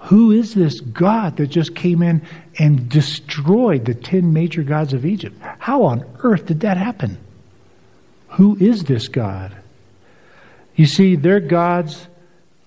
Who 0.00 0.32
is 0.32 0.54
this 0.54 0.80
God 0.80 1.36
that 1.36 1.46
just 1.46 1.76
came 1.76 2.02
in 2.02 2.22
and 2.58 2.88
destroyed 2.88 3.84
the 3.84 3.94
ten 3.94 4.32
major 4.32 4.62
gods 4.62 4.94
of 4.94 5.06
Egypt? 5.06 5.36
How 5.58 5.84
on 5.84 6.04
earth 6.24 6.46
did 6.46 6.60
that 6.60 6.76
happen? 6.76 7.18
Who 8.30 8.56
is 8.56 8.84
this 8.84 9.06
God? 9.08 9.54
You 10.80 10.86
see, 10.86 11.14
their 11.14 11.40
gods 11.40 12.08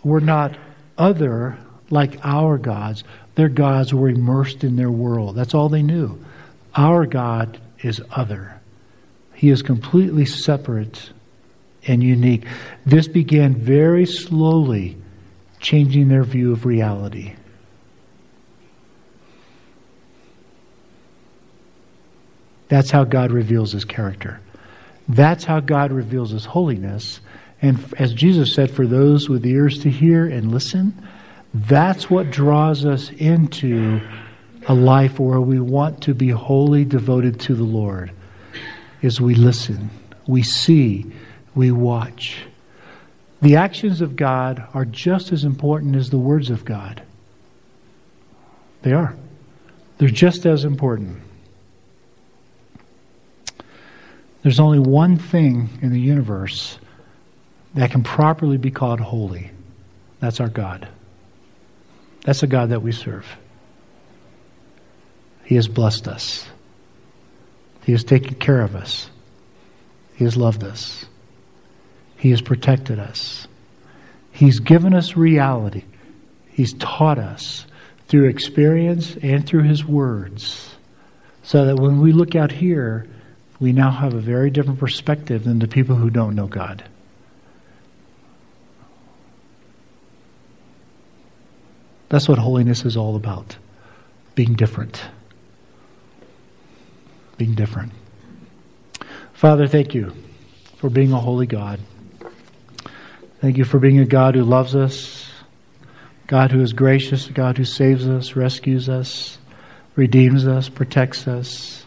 were 0.04 0.22
not 0.22 0.56
other 1.00 1.58
like 1.90 2.20
our 2.24 2.60
gods. 2.60 3.04
Their 3.34 3.50
gods 3.50 3.92
were 3.92 4.08
immersed 4.08 4.64
in 4.64 4.76
their 4.76 4.92
world. 4.92 5.36
That's 5.36 5.56
all 5.56 5.68
they 5.68 5.82
knew. 5.82 6.24
Our 6.76 7.08
God 7.08 7.60
is 7.80 8.00
other. 8.12 8.62
He 9.34 9.50
is 9.50 9.64
completely 9.64 10.26
separate 10.26 11.12
and 11.88 12.04
unique. 12.04 12.46
This 12.86 13.08
began 13.08 13.56
very 13.56 14.06
slowly 14.06 14.96
changing 15.60 16.08
their 16.08 16.24
view 16.24 16.52
of 16.52 16.68
reality. 16.68 17.34
That's 22.68 22.92
how 22.92 23.06
God 23.06 23.32
reveals 23.32 23.72
his 23.72 23.86
character. 23.86 24.40
That's 25.08 25.44
how 25.44 25.60
God 25.60 25.92
reveals 25.92 26.32
His 26.32 26.46
holiness. 26.46 27.20
And 27.64 27.82
as 27.98 28.14
Jesus 28.14 28.54
said, 28.54 28.70
for 28.70 28.86
those 28.86 29.30
with 29.30 29.46
ears 29.46 29.80
to 29.80 29.90
hear 29.90 30.26
and 30.28 30.52
listen, 30.52 31.08
that's 31.54 32.10
what 32.10 32.30
draws 32.30 32.84
us 32.86 33.10
into 33.12 34.02
a 34.68 34.74
life 34.74 35.18
where 35.18 35.40
we 35.40 35.62
want 35.62 36.04
to 36.04 36.14
be 36.14 36.28
wholly 36.28 36.84
devoted 36.84 37.40
to 37.40 37.56
the 37.56 37.64
Lord. 37.64 38.12
Is 39.02 39.22
we 39.22 39.34
listen, 39.34 39.90
we 40.28 40.44
see, 40.44 41.06
we 41.56 41.72
watch. 41.72 42.44
The 43.42 43.56
actions 43.56 44.02
of 44.02 44.18
God 44.18 44.68
are 44.74 44.86
just 44.86 45.32
as 45.32 45.46
important 45.46 45.96
as 45.96 46.10
the 46.10 46.20
words 46.20 46.50
of 46.50 46.66
God. 46.66 47.02
They 48.82 48.92
are. 48.92 49.16
They're 50.00 50.10
just 50.10 50.46
as 50.46 50.66
important. 50.66 51.18
There's 54.42 54.60
only 54.60 54.80
one 54.80 55.18
thing 55.18 55.70
in 55.82 55.94
the 55.94 56.02
universe 56.02 56.78
that 57.74 57.92
can 57.92 58.04
properly 58.04 58.58
be 58.58 58.72
called 58.72 59.00
holy. 59.00 59.52
That's 60.20 60.40
our 60.40 60.50
God. 60.50 60.88
That's 62.24 62.42
the 62.42 62.48
God 62.48 62.70
that 62.70 62.82
we 62.82 62.92
serve. 62.92 63.26
He 65.44 65.56
has 65.56 65.68
blessed 65.68 66.08
us. 66.08 66.48
He 67.86 67.92
has 67.92 68.04
taken 68.04 68.36
care 68.36 68.62
of 68.62 68.76
us. 68.76 69.10
He 70.16 70.24
has 70.24 70.38
loved 70.38 70.64
us. 70.64 71.06
He 72.18 72.30
has 72.30 72.42
protected 72.42 73.00
us. 73.00 73.48
He's 74.32 74.60
given 74.60 74.94
us 74.94 75.18
reality. 75.18 75.84
He's 76.50 76.74
taught 76.76 77.20
us 77.20 77.66
through 78.08 78.30
experience 78.30 79.18
and 79.22 79.46
through 79.46 79.64
His 79.64 79.84
words 79.84 80.76
so 81.44 81.66
that 81.66 81.76
when 81.76 82.00
we 82.00 82.14
look 82.14 82.36
out 82.36 82.52
here, 82.52 83.08
we 83.60 83.74
now 83.74 83.92
have 83.92 84.14
a 84.14 84.20
very 84.20 84.50
different 84.50 84.80
perspective 84.80 85.44
than 85.44 85.60
the 85.60 85.68
people 85.68 85.96
who 85.96 86.10
don't 86.10 86.36
know 86.36 86.48
God. 86.48 86.84
That's 92.14 92.30
what 92.30 92.38
holiness 92.38 92.86
is 92.86 92.96
all 92.96 93.16
about 93.16 93.58
being 94.36 94.54
different. 94.54 95.04
Being 97.38 97.56
different. 97.56 97.92
Father, 99.34 99.66
thank 99.66 99.96
you 99.96 100.14
for 100.78 100.92
being 100.92 101.12
a 101.12 101.20
holy 101.20 101.48
God. 101.48 101.80
Thank 103.42 103.58
you 103.58 103.64
for 103.64 103.80
being 103.80 103.98
a 103.98 104.06
God 104.06 104.36
who 104.36 104.44
loves 104.44 104.76
us, 104.76 105.28
God 106.28 106.52
who 106.52 106.62
is 106.62 106.74
gracious, 106.74 107.26
God 107.28 107.58
who 107.58 107.66
saves 107.66 108.08
us, 108.08 108.36
rescues 108.36 108.90
us, 108.90 109.40
redeems 109.96 110.46
us, 110.46 110.70
protects 110.70 111.28
us 111.28 111.84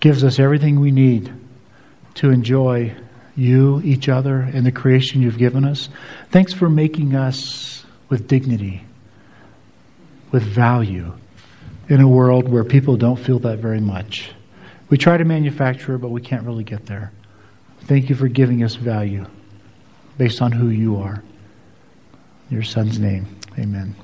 gives 0.00 0.24
us 0.24 0.40
everything 0.40 0.80
we 0.80 0.90
need 0.90 1.32
to 2.14 2.30
enjoy 2.30 2.92
you, 3.36 3.80
each 3.84 4.08
other, 4.08 4.40
and 4.40 4.66
the 4.66 4.72
creation 4.72 5.22
you've 5.22 5.38
given 5.38 5.64
us. 5.64 5.88
Thanks 6.30 6.52
for 6.52 6.68
making 6.68 7.14
us 7.14 7.84
with 8.08 8.26
dignity, 8.26 8.82
with 10.30 10.42
value, 10.42 11.12
in 11.88 12.00
a 12.00 12.08
world 12.08 12.48
where 12.48 12.64
people 12.64 12.96
don't 12.96 13.16
feel 13.16 13.38
that 13.40 13.58
very 13.58 13.80
much. 13.80 14.30
We 14.90 14.98
try 14.98 15.16
to 15.16 15.24
manufacture, 15.24 15.94
it, 15.94 15.98
but 15.98 16.08
we 16.08 16.20
can't 16.20 16.44
really 16.44 16.64
get 16.64 16.86
there. 16.86 17.12
Thank 17.82 18.10
you 18.10 18.14
for 18.14 18.28
giving 18.28 18.62
us 18.62 18.74
value. 18.74 19.26
based 20.18 20.42
on 20.42 20.50
who 20.50 20.68
you 20.68 20.96
are. 20.96 21.22
In 22.50 22.54
your 22.54 22.64
son's 22.64 22.98
name, 22.98 23.26
amen. 23.56 23.94